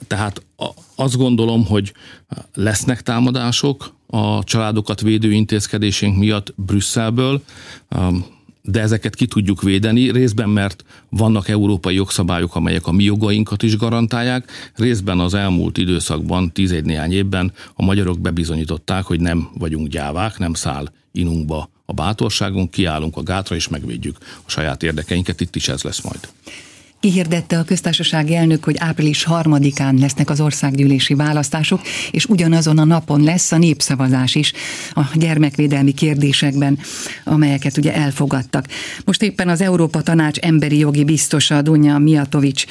Tehát 0.06 0.42
azt 0.94 1.16
gondolom, 1.16 1.66
hogy 1.66 1.92
lesznek 2.54 3.02
támadások 3.02 3.94
a 4.06 4.44
családokat 4.44 5.00
védő 5.00 5.32
intézkedésünk 5.32 6.16
miatt 6.16 6.54
Brüsszelből, 6.56 7.42
de 8.66 8.80
ezeket 8.80 9.14
ki 9.14 9.26
tudjuk 9.26 9.62
védeni, 9.62 10.10
részben 10.10 10.48
mert 10.48 10.84
vannak 11.08 11.48
európai 11.48 11.94
jogszabályok, 11.94 12.56
amelyek 12.56 12.86
a 12.86 12.92
mi 12.92 13.04
jogainkat 13.04 13.62
is 13.62 13.76
garantálják, 13.76 14.50
részben 14.74 15.20
az 15.20 15.34
elmúlt 15.34 15.78
időszakban, 15.78 16.52
tíz 16.52 16.74
néhány 16.82 17.12
évben 17.12 17.52
a 17.74 17.84
magyarok 17.84 18.20
bebizonyították, 18.20 19.04
hogy 19.04 19.20
nem 19.20 19.48
vagyunk 19.58 19.88
gyávák, 19.88 20.38
nem 20.38 20.54
száll 20.54 20.92
inunkba 21.12 21.70
a 21.84 21.92
bátorságunk, 21.92 22.70
kiállunk 22.70 23.16
a 23.16 23.22
gátra 23.22 23.54
és 23.54 23.68
megvédjük 23.68 24.16
a 24.20 24.50
saját 24.50 24.82
érdekeinket, 24.82 25.40
itt 25.40 25.56
is 25.56 25.68
ez 25.68 25.82
lesz 25.82 26.00
majd. 26.00 26.28
Kihirdette 27.06 27.58
a 27.58 27.64
köztársasági 27.64 28.34
elnök, 28.34 28.64
hogy 28.64 28.76
április 28.78 29.24
harmadikán 29.24 29.96
lesznek 29.98 30.30
az 30.30 30.40
országgyűlési 30.40 31.14
választások, 31.14 31.80
és 32.10 32.24
ugyanazon 32.24 32.78
a 32.78 32.84
napon 32.84 33.22
lesz 33.22 33.52
a 33.52 33.58
népszavazás 33.58 34.34
is 34.34 34.52
a 34.94 35.02
gyermekvédelmi 35.14 35.92
kérdésekben, 35.92 36.78
amelyeket 37.24 37.76
ugye 37.76 37.94
elfogadtak. 37.94 38.66
Most 39.04 39.22
éppen 39.22 39.48
az 39.48 39.60
Európa 39.60 40.02
Tanács 40.02 40.38
emberi 40.38 40.78
jogi 40.78 41.04
biztosa 41.04 41.62
Dunja 41.62 41.98
Miatovics 41.98 42.64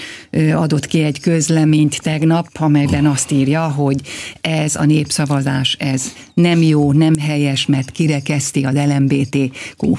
adott 0.53 0.85
ki 0.85 1.01
egy 1.01 1.19
közleményt 1.19 2.01
tegnap, 2.01 2.47
amelyben 2.53 3.05
azt 3.05 3.31
írja, 3.31 3.61
hogy 3.61 4.01
ez 4.41 4.75
a 4.75 4.85
népszavazás, 4.85 5.75
ez 5.79 6.13
nem 6.33 6.61
jó, 6.61 6.91
nem 6.91 7.15
helyes, 7.19 7.65
mert 7.65 7.91
kirekeszti 7.91 8.63
az 8.63 8.75
LMBTQ 8.75 9.97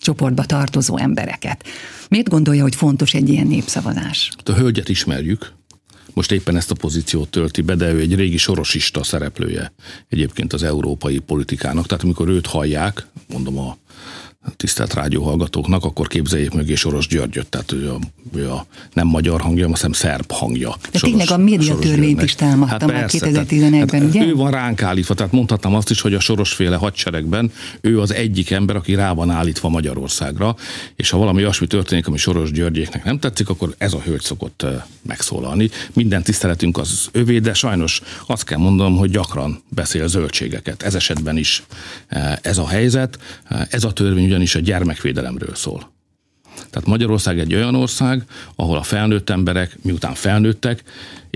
csoportba 0.00 0.44
tartozó 0.44 0.96
embereket. 0.96 1.64
Miért 2.08 2.28
gondolja, 2.28 2.62
hogy 2.62 2.74
fontos 2.74 3.14
egy 3.14 3.28
ilyen 3.28 3.46
népszavazás? 3.46 4.30
A 4.44 4.52
hölgyet 4.52 4.88
ismerjük, 4.88 5.52
most 6.14 6.32
éppen 6.32 6.56
ezt 6.56 6.70
a 6.70 6.74
pozíciót 6.74 7.28
tölti 7.28 7.62
be, 7.62 7.74
de 7.74 7.92
ő 7.92 8.00
egy 8.00 8.14
régi 8.14 8.36
sorosista 8.36 9.02
szereplője 9.02 9.72
egyébként 10.08 10.52
az 10.52 10.62
európai 10.62 11.18
politikának. 11.18 11.86
Tehát 11.86 12.04
amikor 12.04 12.28
őt 12.28 12.46
hallják, 12.46 13.06
mondom 13.28 13.58
a 13.58 13.76
tisztelt 14.56 14.94
rádióhallgatóknak, 14.94 15.84
akkor 15.84 16.06
képzeljék 16.06 16.50
mögé 16.50 16.74
Soros 16.74 17.06
Györgyöt, 17.06 17.46
tehát 17.46 17.72
ő 17.72 17.90
a, 17.90 17.98
ő 18.34 18.50
a 18.50 18.66
nem 18.92 19.06
magyar 19.06 19.40
hangja, 19.40 19.66
hiszem 19.66 19.92
szerb 19.92 20.32
hangja. 20.32 20.74
De 20.92 20.98
Soros, 20.98 21.16
tényleg 21.16 21.30
a 21.30 21.42
médiatörvényt 21.42 22.22
is 22.22 22.34
támadta 22.34 22.72
hát 22.72 22.86
már 22.86 23.08
2011-ben, 23.08 24.00
hát 24.00 24.08
ugye? 24.08 24.26
Ő 24.26 24.34
van 24.34 24.50
ránk 24.50 24.82
állítva, 24.82 25.14
tehát 25.14 25.32
mondhatnám 25.32 25.74
azt 25.74 25.90
is, 25.90 26.00
hogy 26.00 26.14
a 26.14 26.20
Sorosféle 26.20 26.76
hadseregben 26.76 27.52
ő 27.80 28.00
az 28.00 28.14
egyik 28.14 28.50
ember, 28.50 28.76
aki 28.76 28.94
rá 28.94 29.12
van 29.12 29.30
állítva 29.30 29.68
Magyarországra, 29.68 30.56
és 30.96 31.10
ha 31.10 31.18
valami 31.18 31.42
olyasmi 31.42 31.66
történik, 31.66 32.06
ami 32.06 32.16
Soros 32.16 32.50
Györgyéknek 32.50 33.04
nem 33.04 33.18
tetszik, 33.18 33.48
akkor 33.48 33.74
ez 33.78 33.92
a 33.92 34.00
hölgy 34.00 34.22
szokott 34.22 34.66
megszólalni. 35.02 35.70
Minden 35.92 36.22
tiszteletünk 36.22 36.78
az 36.78 37.08
övé, 37.12 37.38
de 37.38 37.54
sajnos 37.54 38.00
azt 38.26 38.44
kell 38.44 38.58
mondanom, 38.58 38.96
hogy 38.96 39.10
gyakran 39.10 39.62
beszél 39.68 40.08
zöldségeket. 40.08 40.82
Ez 40.82 40.94
esetben 40.94 41.36
is 41.36 41.62
ez 42.42 42.58
a 42.58 42.68
helyzet. 42.68 43.18
Ez 43.70 43.84
a 43.84 43.92
törvény 43.92 44.28
ugyanis 44.36 44.54
a 44.54 44.60
gyermekvédelemről 44.60 45.54
szól. 45.54 45.92
Tehát 46.70 46.88
Magyarország 46.88 47.38
egy 47.38 47.54
olyan 47.54 47.74
ország, 47.74 48.24
ahol 48.54 48.76
a 48.76 48.82
felnőtt 48.82 49.30
emberek, 49.30 49.78
miután 49.82 50.14
felnőttek, 50.14 50.82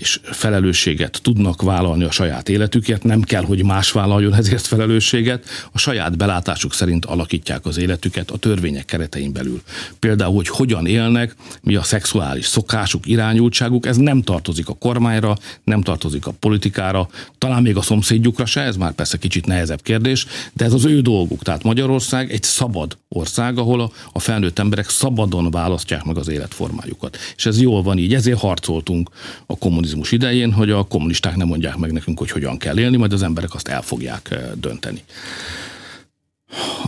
és 0.01 0.21
felelősséget 0.23 1.21
tudnak 1.23 1.63
vállalni 1.63 2.05
a 2.05 2.11
saját 2.11 2.49
életükért, 2.49 3.05
nem 3.05 3.23
kell, 3.23 3.43
hogy 3.43 3.65
más 3.65 3.91
vállaljon 3.91 4.35
ezért 4.35 4.67
felelősséget, 4.67 5.45
a 5.73 5.79
saját 5.79 6.17
belátásuk 6.17 6.75
szerint 6.75 7.05
alakítják 7.05 7.67
az 7.67 7.79
életüket 7.79 8.31
a 8.31 8.37
törvények 8.37 8.85
keretein 8.85 9.33
belül. 9.33 9.63
Például, 9.99 10.35
hogy 10.35 10.49
hogyan 10.49 10.87
élnek, 10.87 11.35
mi 11.63 11.75
a 11.75 11.83
szexuális 11.83 12.47
szokásuk, 12.47 13.07
irányultságuk, 13.07 13.87
ez 13.87 13.97
nem 13.97 14.23
tartozik 14.23 14.69
a 14.69 14.75
kormányra, 14.75 15.37
nem 15.65 15.83
tartozik 15.83 16.27
a 16.27 16.35
politikára, 16.39 17.09
talán 17.39 17.63
még 17.63 17.77
a 17.77 17.83
szomszédjukra 17.83 18.47
se, 18.47 18.61
ez 18.61 18.77
már 18.77 18.93
persze 18.93 19.19
kicsit 19.19 19.47
nehezebb 19.47 19.83
kérdés, 19.83 20.27
de 20.53 20.65
ez 20.65 20.73
az 20.73 20.85
ő 20.85 21.01
dolguk. 21.01 21.43
Tehát 21.43 21.63
Magyarország 21.63 22.33
egy 22.33 22.43
szabad 22.43 22.97
ország, 23.09 23.59
ahol 23.59 23.81
a, 23.81 23.91
a 24.13 24.19
felnőtt 24.19 24.59
emberek 24.59 24.89
szabadon 24.89 25.51
választják 25.51 26.05
meg 26.05 26.17
az 26.17 26.29
életformájukat. 26.29 27.17
És 27.37 27.47
ez 27.47 27.61
jól 27.61 27.83
van 27.83 27.99
így, 27.99 28.15
ezért 28.15 28.39
harcoltunk 28.39 29.11
a 29.47 29.59
kommunizmus 29.59 29.90
kommunizmus 29.91 30.13
idején, 30.13 30.53
hogy 30.53 30.71
a 30.71 30.83
kommunisták 30.83 31.37
nem 31.37 31.47
mondják 31.47 31.77
meg 31.77 31.93
nekünk, 31.93 32.19
hogy 32.19 32.31
hogyan 32.31 32.57
kell 32.57 32.79
élni, 32.79 32.97
majd 32.97 33.13
az 33.13 33.23
emberek 33.23 33.55
azt 33.55 33.69
el 33.69 33.83
fogják 33.83 34.35
dönteni. 34.55 35.03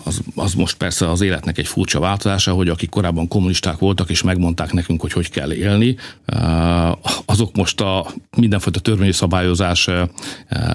Az, 0.05 0.21
az 0.35 0.55
most 0.55 0.77
persze 0.77 1.11
az 1.11 1.21
életnek 1.21 1.59
egy 1.59 1.67
furcsa 1.67 2.01
változása, 2.01 2.53
hogy 2.53 2.69
akik 2.69 2.91
korábban 2.91 3.29
kommunisták 3.29 3.79
voltak, 3.79 4.11
és 4.11 4.23
megmondták 4.23 4.73
nekünk, 4.73 5.01
hogy 5.01 5.12
hogy 5.12 5.31
kell 5.31 5.53
élni, 5.53 5.97
azok 7.25 7.57
most 7.57 7.81
a 7.81 8.07
mindenfajta 8.37 8.81
törvényi 8.81 9.12
szabályozás 9.12 9.88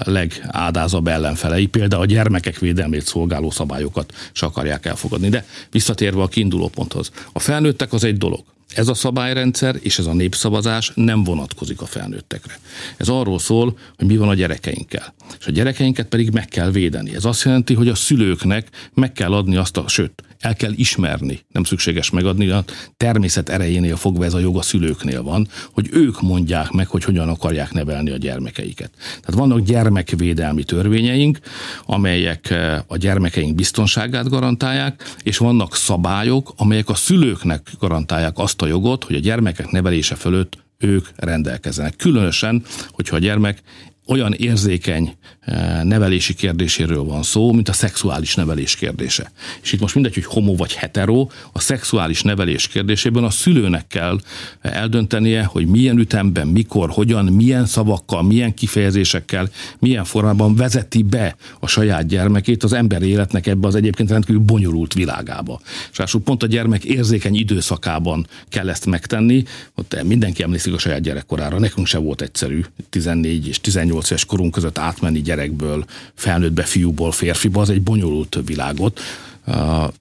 legádázabb 0.04 1.06
ellenfelei, 1.06 1.66
például 1.66 2.02
a 2.02 2.06
gyermekek 2.06 2.58
védelmét 2.58 3.06
szolgáló 3.06 3.50
szabályokat 3.50 4.14
se 4.32 4.46
akarják 4.46 4.86
elfogadni. 4.86 5.28
De 5.28 5.44
visszatérve 5.70 6.22
a 6.22 6.28
kiinduló 6.28 6.68
ponthoz. 6.68 7.10
A 7.32 7.38
felnőttek 7.38 7.92
az 7.92 8.04
egy 8.04 8.16
dolog. 8.16 8.44
Ez 8.74 8.88
a 8.88 8.94
szabályrendszer 8.94 9.76
és 9.80 9.98
ez 9.98 10.06
a 10.06 10.12
népszavazás 10.12 10.92
nem 10.94 11.24
vonatkozik 11.24 11.80
a 11.80 11.86
felnőttekre. 11.86 12.58
Ez 12.96 13.08
arról 13.08 13.38
szól, 13.38 13.78
hogy 13.96 14.06
mi 14.06 14.16
van 14.16 14.28
a 14.28 14.34
gyerekeinkkel. 14.34 15.14
És 15.38 15.46
a 15.46 15.50
gyerekeinket 15.50 16.06
pedig 16.06 16.30
meg 16.30 16.44
kell 16.44 16.70
védeni. 16.70 17.14
Ez 17.14 17.24
azt 17.24 17.44
jelenti, 17.44 17.74
hogy 17.74 17.88
a 17.88 17.94
szülőknek 17.94 18.68
meg 18.94 19.12
kell 19.12 19.32
adni 19.32 19.56
azt 19.56 19.76
a, 19.76 19.88
sőt, 19.88 20.22
el 20.40 20.54
kell 20.54 20.72
ismerni, 20.76 21.40
nem 21.52 21.64
szükséges 21.64 22.10
megadni, 22.10 22.48
a 22.48 22.64
természet 22.96 23.48
erejénél 23.48 23.96
fogva 23.96 24.24
ez 24.24 24.34
a 24.34 24.38
jog 24.38 24.56
a 24.56 24.62
szülőknél 24.62 25.22
van, 25.22 25.48
hogy 25.72 25.88
ők 25.92 26.20
mondják 26.20 26.70
meg, 26.70 26.86
hogy 26.86 27.04
hogyan 27.04 27.28
akarják 27.28 27.72
nevelni 27.72 28.10
a 28.10 28.16
gyermekeiket. 28.16 28.90
Tehát 28.96 29.40
vannak 29.40 29.60
gyermekvédelmi 29.60 30.64
törvényeink, 30.64 31.38
amelyek 31.86 32.50
eh, 32.50 32.78
a 32.86 32.96
gyermekeink 32.96 33.54
biztonságát 33.54 34.28
garantálják, 34.28 35.14
és 35.22 35.38
vannak 35.38 35.76
szabályok, 35.76 36.52
amelyek 36.56 36.88
a 36.88 36.94
szülőknek 36.94 37.70
garantálják 37.78 38.38
azt 38.38 38.62
a 38.62 38.66
jogot, 38.66 39.04
hogy 39.04 39.16
a 39.16 39.20
gyermekek 39.20 39.70
nevelése 39.70 40.14
fölött 40.14 40.66
ők 40.78 41.06
rendelkezzenek. 41.16 41.96
Különösen, 41.96 42.62
hogyha 42.90 43.16
a 43.16 43.18
gyermek 43.18 43.62
olyan 44.08 44.32
érzékeny 44.32 45.14
eh, 45.40 45.82
nevelési 45.82 46.34
kérdéséről 46.34 47.04
van 47.04 47.22
szó, 47.22 47.52
mint 47.52 47.68
a 47.68 47.72
szexuális 47.72 48.34
nevelés 48.34 48.76
kérdése. 48.76 49.32
És 49.62 49.72
itt 49.72 49.80
most 49.80 49.94
mindegy, 49.94 50.14
hogy 50.14 50.24
homo 50.24 50.54
vagy 50.54 50.72
hetero, 50.72 51.26
a 51.52 51.60
szexuális 51.60 52.22
nevelés 52.22 52.68
kérdésében 52.68 53.24
a 53.24 53.30
szülőnek 53.30 53.86
kell 53.86 54.18
eldöntenie, 54.60 55.44
hogy 55.44 55.66
milyen 55.66 55.98
ütemben, 55.98 56.46
mikor, 56.46 56.90
hogyan, 56.90 57.24
milyen 57.24 57.66
szavakkal, 57.66 58.22
milyen 58.22 58.54
kifejezésekkel, 58.54 59.50
milyen 59.78 60.04
formában 60.04 60.54
vezeti 60.54 61.02
be 61.02 61.36
a 61.60 61.66
saját 61.66 62.06
gyermekét 62.06 62.64
az 62.64 62.72
ember 62.72 63.02
életnek 63.02 63.46
ebbe 63.46 63.66
az 63.66 63.74
egyébként 63.74 64.10
rendkívül 64.10 64.42
bonyolult 64.42 64.94
világába. 64.94 65.60
És 66.04 66.16
pont 66.24 66.42
a 66.42 66.46
gyermek 66.46 66.84
érzékeny 66.84 67.36
időszakában 67.36 68.26
kell 68.48 68.68
ezt 68.68 68.86
megtenni, 68.86 69.44
ott 69.74 70.02
mindenki 70.02 70.42
emlékszik 70.42 70.74
a 70.74 70.78
saját 70.78 71.00
gyerekkorára, 71.00 71.58
nekünk 71.58 71.86
se 71.86 71.98
volt 71.98 72.22
egyszerű, 72.22 72.64
14 72.90 73.48
és 73.48 73.60
18 73.60 73.97
18 73.98 74.10
éves 74.10 74.24
korunk 74.24 74.52
között 74.52 74.78
átmenni 74.78 75.20
gyerekből, 75.20 75.84
felnőttbe, 76.14 76.62
fiúból, 76.62 77.12
férfiba, 77.12 77.60
az 77.60 77.70
egy 77.70 77.82
bonyolult 77.82 78.38
világot, 78.44 79.00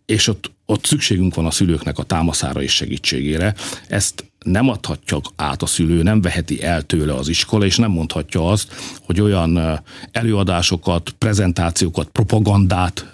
és 0.05 0.27
ott, 0.27 0.51
ott 0.65 0.86
szükségünk 0.86 1.36
van 1.36 1.45
a 1.45 1.51
szülőknek 1.51 1.97
a 1.97 2.03
támaszára 2.03 2.62
és 2.62 2.73
segítségére. 2.73 3.55
Ezt 3.88 4.25
nem 4.39 4.69
adhatja 4.69 5.21
át 5.36 5.62
a 5.62 5.65
szülő, 5.65 6.03
nem 6.03 6.21
veheti 6.21 6.63
el 6.63 6.81
tőle 6.81 7.13
az 7.13 7.27
iskola, 7.27 7.65
és 7.65 7.77
nem 7.77 7.91
mondhatja 7.91 8.49
azt, 8.49 8.73
hogy 9.05 9.21
olyan 9.21 9.81
előadásokat, 10.12 11.10
prezentációkat, 11.17 12.07
propagandát 12.07 13.05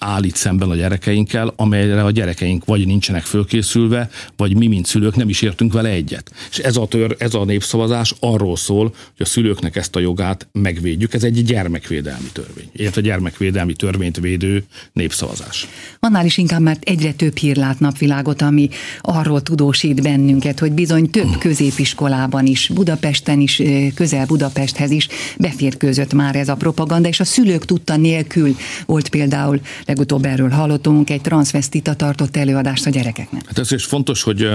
állít 0.00 0.36
szemben 0.36 0.70
a 0.70 0.74
gyerekeinkkel, 0.74 1.52
amelyre 1.56 2.04
a 2.04 2.10
gyerekeink 2.10 2.64
vagy 2.64 2.86
nincsenek 2.86 3.22
fölkészülve, 3.22 4.10
vagy 4.36 4.56
mi, 4.56 4.66
mint 4.66 4.86
szülők 4.86 5.16
nem 5.16 5.28
is 5.28 5.42
értünk 5.42 5.72
vele 5.72 5.88
egyet. 5.88 6.32
És 6.50 6.58
ez 6.58 6.76
a, 6.76 6.86
tör, 6.86 7.16
ez 7.18 7.34
a 7.34 7.44
népszavazás 7.44 8.14
arról 8.20 8.56
szól, 8.56 8.84
hogy 8.84 9.18
a 9.18 9.24
szülőknek 9.24 9.76
ezt 9.76 9.96
a 9.96 10.00
jogát 10.00 10.48
megvédjük. 10.52 11.14
Ez 11.14 11.24
egy 11.24 11.44
gyermekvédelmi 11.44 12.28
törvény. 12.32 12.70
Ilyet 12.72 12.96
a 12.96 13.00
gyermekvédelmi 13.00 13.72
törvényt 13.72 14.16
védő 14.16 14.64
népszavazás. 14.92 15.66
Annál 16.00 16.24
is 16.24 16.38
inkább, 16.38 16.60
mert 16.60 16.82
egyre 16.82 17.12
több 17.12 17.36
hír 17.36 17.56
lát 17.56 17.80
napvilágot, 17.80 18.42
ami 18.42 18.68
arról 19.00 19.42
tudósít 19.42 20.02
bennünket, 20.02 20.58
hogy 20.58 20.72
bizony 20.72 21.10
több 21.10 21.38
középiskolában 21.38 22.46
is, 22.46 22.68
Budapesten 22.74 23.40
is, 23.40 23.62
közel 23.94 24.26
Budapesthez 24.26 24.90
is 24.90 25.08
beférkőzött 25.38 26.12
már 26.12 26.36
ez 26.36 26.48
a 26.48 26.54
propaganda, 26.54 27.08
és 27.08 27.20
a 27.20 27.24
szülők 27.24 27.64
tudta 27.64 27.96
nélkül 27.96 28.56
volt 28.86 29.08
például 29.08 29.60
Legutóbb 29.90 30.24
erről 30.24 30.50
hallottunk, 30.50 31.10
egy 31.10 31.20
transvestita 31.20 31.94
tartott 31.94 32.36
előadást 32.36 32.86
a 32.86 32.90
gyerekeknek. 32.90 33.46
Hát 33.46 33.58
ez 33.58 33.72
is 33.72 33.84
fontos, 33.84 34.22
hogy 34.22 34.48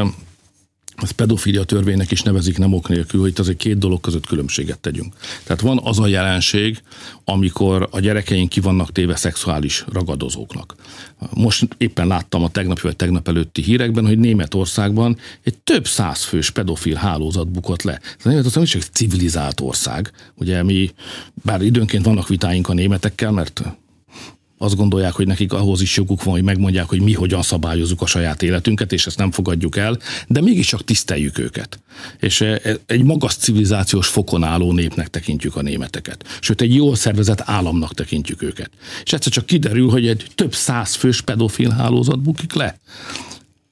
az 0.95 1.11
pedofilia 1.11 1.63
törvénynek 1.63 2.11
is 2.11 2.21
nevezik 2.21 2.57
nem 2.57 2.73
ok 2.73 2.89
nélkül, 2.89 3.19
hogy 3.19 3.29
itt 3.29 3.39
azért 3.39 3.57
két 3.57 3.77
dolog 3.77 4.01
között 4.01 4.25
különbséget 4.25 4.79
tegyünk. 4.79 5.13
Tehát 5.43 5.61
van 5.61 5.79
az 5.83 5.99
a 5.99 6.07
jelenség, 6.07 6.81
amikor 7.23 7.87
a 7.91 7.99
gyerekeink 7.99 8.49
ki 8.49 8.59
vannak 8.59 8.91
téve 8.91 9.15
szexuális 9.15 9.85
ragadozóknak. 9.91 10.75
Most 11.33 11.67
éppen 11.77 12.07
láttam 12.07 12.43
a 12.43 12.49
tegnapi 12.49 12.81
vagy 12.81 12.95
tegnap 12.95 13.27
előtti 13.27 13.61
hírekben, 13.61 14.05
hogy 14.05 14.19
Németországban 14.19 15.17
egy 15.43 15.57
több 15.57 15.87
száz 15.87 16.23
fős 16.23 16.49
pedofil 16.49 16.95
hálózat 16.95 17.47
bukott 17.47 17.81
le. 17.81 17.99
Németország 18.23 18.63
nem 18.63 18.71
csak 18.71 18.81
civilizált 18.81 19.61
ország, 19.61 20.11
ugye 20.35 20.63
mi, 20.63 20.91
bár 21.33 21.61
időnként 21.61 22.05
vannak 22.05 22.27
vitáink 22.27 22.69
a 22.69 22.73
németekkel, 22.73 23.31
mert 23.31 23.63
azt 24.57 24.75
gondolják, 24.75 25.13
hogy 25.13 25.27
nekik 25.27 25.53
ahhoz 25.53 25.81
is 25.81 25.97
joguk 25.97 26.23
van, 26.23 26.33
hogy 26.33 26.43
megmondják, 26.43 26.85
hogy 26.85 27.01
mi 27.01 27.13
hogyan 27.13 27.41
szabályozzuk 27.41 28.01
a 28.01 28.05
saját 28.05 28.43
életünket, 28.43 28.91
és 28.91 29.05
ezt 29.05 29.17
nem 29.17 29.31
fogadjuk 29.31 29.77
el, 29.77 29.97
de 30.27 30.41
mégiscsak 30.41 30.83
tiszteljük 30.83 31.37
őket. 31.37 31.79
És 32.19 32.41
e, 32.41 32.59
e, 32.63 32.77
egy 32.85 33.03
magas 33.03 33.35
civilizációs 33.35 34.07
fokon 34.07 34.43
álló 34.43 34.71
népnek 34.71 35.07
tekintjük 35.07 35.55
a 35.55 35.61
németeket. 35.61 36.25
Sőt, 36.39 36.61
egy 36.61 36.75
jól 36.75 36.95
szervezett 36.95 37.41
államnak 37.45 37.93
tekintjük 37.93 38.41
őket. 38.41 38.69
És 39.03 39.13
egyszer 39.13 39.31
csak 39.31 39.45
kiderül, 39.45 39.89
hogy 39.89 40.07
egy 40.07 40.27
több 40.35 40.53
száz 40.53 40.95
fős 40.95 41.21
pedofil 41.21 41.69
hálózat 41.69 42.21
bukik 42.21 42.53
le. 42.53 42.79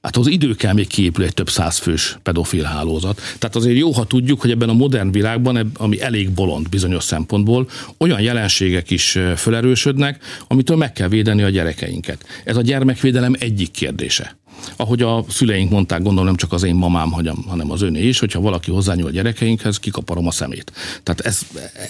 Hát 0.04 0.16
az 0.16 0.26
idő 0.26 0.54
kell 0.54 0.72
még 0.72 0.86
kiépül 0.86 1.24
egy 1.24 1.34
több 1.34 1.48
száz 1.48 1.78
fős 1.78 2.18
pedofil 2.22 2.62
hálózat. 2.62 3.20
Tehát 3.38 3.56
azért 3.56 3.78
jó, 3.78 3.90
ha 3.90 4.04
tudjuk, 4.04 4.40
hogy 4.40 4.50
ebben 4.50 4.68
a 4.68 4.72
modern 4.72 5.10
világban, 5.10 5.72
ami 5.76 6.00
elég 6.00 6.30
bolond 6.30 6.68
bizonyos 6.68 7.04
szempontból, 7.04 7.68
olyan 7.98 8.20
jelenségek 8.20 8.90
is 8.90 9.18
felerősödnek, 9.36 10.22
amitől 10.48 10.76
meg 10.76 10.92
kell 10.92 11.08
védeni 11.08 11.42
a 11.42 11.48
gyerekeinket. 11.48 12.26
Ez 12.44 12.56
a 12.56 12.62
gyermekvédelem 12.62 13.34
egyik 13.38 13.70
kérdése 13.70 14.36
ahogy 14.76 15.02
a 15.02 15.24
szüleink 15.28 15.70
mondták, 15.70 15.98
gondolom 15.98 16.24
nem 16.24 16.36
csak 16.36 16.52
az 16.52 16.62
én 16.62 16.74
mamám, 16.74 17.10
hanem 17.46 17.70
az 17.70 17.82
öné 17.82 18.08
is, 18.08 18.18
hogyha 18.18 18.40
valaki 18.40 18.70
hozzányúl 18.70 19.06
a 19.06 19.10
gyerekeinkhez, 19.10 19.78
kikaparom 19.78 20.26
a 20.26 20.30
szemét. 20.30 20.72
Tehát 21.02 21.20
ezt, 21.20 21.44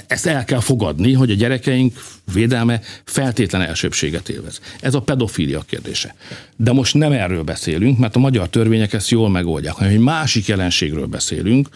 ezt 0.07 0.27
el 0.27 0.45
kell 0.45 0.61
fogadni, 0.61 1.13
hogy 1.13 1.31
a 1.31 1.35
gyerekeink 1.35 2.03
védelme 2.33 2.81
feltétlen 3.05 3.63
elsőbséget 3.63 4.29
élvez. 4.29 4.61
Ez 4.81 4.95
a 4.95 5.01
pedofília 5.01 5.61
kérdése. 5.61 6.15
De 6.57 6.73
most 6.73 6.95
nem 6.95 7.13
erről 7.13 7.43
beszélünk, 7.43 7.99
mert 7.99 8.17
a 8.17 8.19
magyar 8.19 8.49
törvények 8.49 8.93
ezt 8.93 9.11
jól 9.11 9.31
megoldják, 9.31 9.75
hanem 9.75 9.93
egy 9.93 9.99
másik 9.99 10.47
jelenségről 10.47 11.07
beszélünk. 11.07 11.69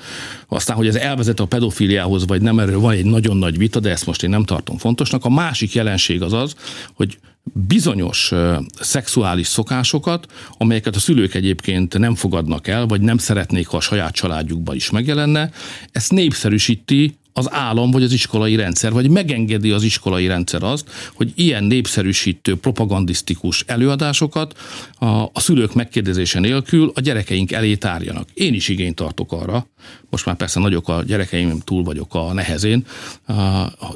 Aztán, 0.49 0.77
hogy 0.77 0.87
ez 0.87 0.95
elvezet 0.95 1.41
a 1.41 1.47
pedofíliához, 1.47 2.27
vagy 2.27 2.43
nem, 2.43 2.59
erről 2.59 2.81
van 2.81 2.93
egy 2.93 3.05
nagyon 3.05 3.37
nagy 3.37 3.59
vita, 3.59 3.81
de 3.81 3.91
ezt 3.91 4.07
most 4.07 4.23
én 4.23 4.31
nem 4.31 4.45
tartom 4.45 4.77
fontosnak. 4.77 5.25
A 5.25 5.31
másik 5.31 5.75
jelenség 5.75 6.23
az 6.23 6.33
az, 6.33 6.55
hogy 6.95 7.19
bizonyos 7.53 8.33
szexuális 8.81 9.47
szokásokat, 9.47 10.27
amelyeket 10.53 10.97
a 10.97 11.01
szülők 11.01 11.35
egyébként 11.35 11.99
nem 11.99 12.15
fogadnak 12.15 12.67
el, 12.67 12.87
vagy 12.87 13.01
nem 13.01 13.19
szeretnék, 13.19 13.67
ha 13.67 13.77
a 13.77 13.81
saját 13.81 14.15
családjukban 14.15 14.75
is 14.75 14.91
megjelenne, 14.91 15.51
ezt 15.93 16.13
népszerűsíti 16.13 17.19
az 17.39 17.53
állam 17.53 17.91
vagy 17.91 18.03
az 18.03 18.13
iskolai 18.13 18.57
rendszer, 18.57 18.93
vagy 18.93 19.11
megengedi 19.11 19.71
az 19.71 19.83
iskolai 19.83 20.27
rendszer 20.27 20.63
azt, 20.63 20.91
hogy 21.15 21.33
ilyen 21.35 21.65
népszerűsítő, 21.65 22.57
propagandisztikus 22.57 23.65
előadásokat 23.67 24.59
a, 24.99 25.07
a 25.07 25.31
szülők 25.41 25.75
megkérdezése 25.75 26.41
nélkül 26.41 26.93
a 26.95 27.01
gyerekeink 27.01 27.53
elé 27.53 27.75
tárjanak. 27.75 28.29
Én 28.35 28.55
is 28.55 28.69
igényt 28.69 28.95
tartok 28.95 29.33
arra, 29.33 29.67
most 30.11 30.27
már 30.27 30.37
persze 30.37 30.61
nagyok 30.61 30.89
a 30.89 31.03
gyerekeim, 31.03 31.61
túl 31.61 31.83
vagyok 31.83 32.15
a 32.15 32.33
nehezén, 32.33 32.85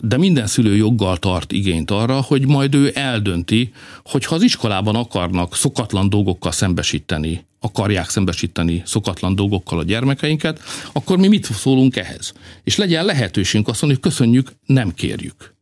de 0.01 0.17
minden 0.17 0.47
szülő 0.47 0.77
joggal 0.77 1.17
tart 1.17 1.53
igényt 1.53 1.91
arra, 1.91 2.21
hogy 2.21 2.47
majd 2.47 2.75
ő 2.75 2.91
eldönti, 2.95 3.73
hogy 4.05 4.25
ha 4.25 4.35
az 4.35 4.43
iskolában 4.43 4.95
akarnak 4.95 5.57
szokatlan 5.57 6.09
dolgokkal 6.09 6.53
szembesíteni 6.53 7.45
akarják 7.63 8.09
szembesíteni 8.09 8.83
szokatlan 8.85 9.35
dolgokkal 9.35 9.79
a 9.79 9.83
gyermekeinket, 9.83 10.61
akkor 10.93 11.19
mi 11.19 11.29
mit 11.29 11.45
szólunk 11.45 11.97
ehhez? 11.97 12.33
És 12.65 12.77
legyen 12.77 13.05
lehetőségünk 13.05 13.69
azt 13.69 13.83
mondani, 13.83 14.01
hogy 14.03 14.13
köszönjük, 14.13 14.53
nem 14.67 14.95
kérjük. 14.95 15.55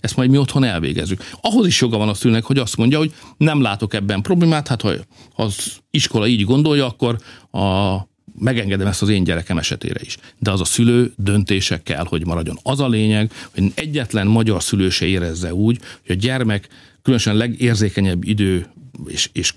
Ezt 0.00 0.16
majd 0.16 0.30
mi 0.30 0.36
otthon 0.36 0.64
elvégezzük. 0.64 1.24
Ahhoz 1.40 1.66
is 1.66 1.80
joga 1.80 1.96
van 1.96 2.08
a 2.08 2.14
szülnek, 2.14 2.44
hogy 2.44 2.58
azt 2.58 2.76
mondja, 2.76 2.98
hogy 2.98 3.14
nem 3.36 3.60
látok 3.60 3.94
ebben 3.94 4.22
problémát, 4.22 4.68
hát 4.68 4.82
ha 4.82 4.92
az 5.34 5.76
iskola 5.90 6.26
így 6.26 6.44
gondolja, 6.44 6.86
akkor 6.86 7.18
a, 7.50 7.96
megengedem 8.38 8.86
ezt 8.86 9.02
az 9.02 9.08
én 9.08 9.24
gyerekem 9.24 9.58
esetére 9.58 10.00
is. 10.02 10.16
De 10.38 10.50
az 10.50 10.60
a 10.60 10.64
szülő 10.64 11.12
döntése 11.16 11.82
kell, 11.82 12.04
hogy 12.08 12.26
maradjon. 12.26 12.58
Az 12.62 12.80
a 12.80 12.88
lényeg, 12.88 13.32
hogy 13.54 13.72
egyetlen 13.74 14.26
magyar 14.26 14.62
szülő 14.62 14.90
se 14.90 15.06
érezze 15.06 15.54
úgy, 15.54 15.78
hogy 16.06 16.16
a 16.16 16.20
gyermek 16.20 16.68
különösen 17.02 17.36
legérzékenyebb 17.36 18.24
idő 18.24 18.66
és, 19.06 19.30
és 19.32 19.54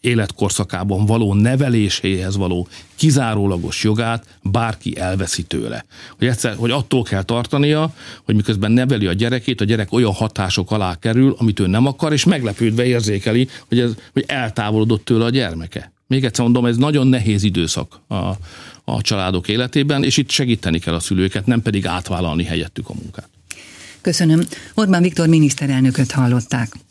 életkorszakában 0.00 1.06
való 1.06 1.34
neveléséhez 1.34 2.36
való 2.36 2.68
kizárólagos 2.94 3.84
jogát 3.84 4.38
bárki 4.42 4.98
elveszi 4.98 5.42
tőle. 5.42 5.84
Hogy, 6.18 6.28
egyszer, 6.28 6.54
hogy 6.54 6.70
attól 6.70 7.02
kell 7.02 7.22
tartania, 7.22 7.94
hogy 8.24 8.34
miközben 8.34 8.72
neveli 8.72 9.06
a 9.06 9.12
gyerekét, 9.12 9.60
a 9.60 9.64
gyerek 9.64 9.92
olyan 9.92 10.12
hatások 10.12 10.70
alá 10.70 10.94
kerül, 10.94 11.34
amit 11.38 11.60
ő 11.60 11.66
nem 11.66 11.86
akar, 11.86 12.12
és 12.12 12.24
meglepődve 12.24 12.84
érzékeli, 12.84 13.48
hogy, 13.68 13.78
ez, 13.78 13.90
hogy 14.12 14.24
eltávolodott 14.26 15.04
tőle 15.04 15.24
a 15.24 15.30
gyermeke. 15.30 15.92
Még 16.06 16.24
egyszer 16.24 16.44
mondom, 16.44 16.66
ez 16.66 16.76
nagyon 16.76 17.06
nehéz 17.06 17.42
időszak 17.42 18.00
a, 18.08 18.14
a 18.84 19.00
családok 19.00 19.48
életében, 19.48 20.04
és 20.04 20.16
itt 20.16 20.30
segíteni 20.30 20.78
kell 20.78 20.94
a 20.94 21.00
szülőket, 21.00 21.46
nem 21.46 21.62
pedig 21.62 21.86
átvállalni 21.86 22.44
helyettük 22.44 22.88
a 22.88 22.94
munkát. 23.02 23.28
Köszönöm. 24.00 24.40
Orbán 24.74 25.02
Viktor 25.02 25.28
miniszterelnököt 25.28 26.12
hallották. 26.12 26.72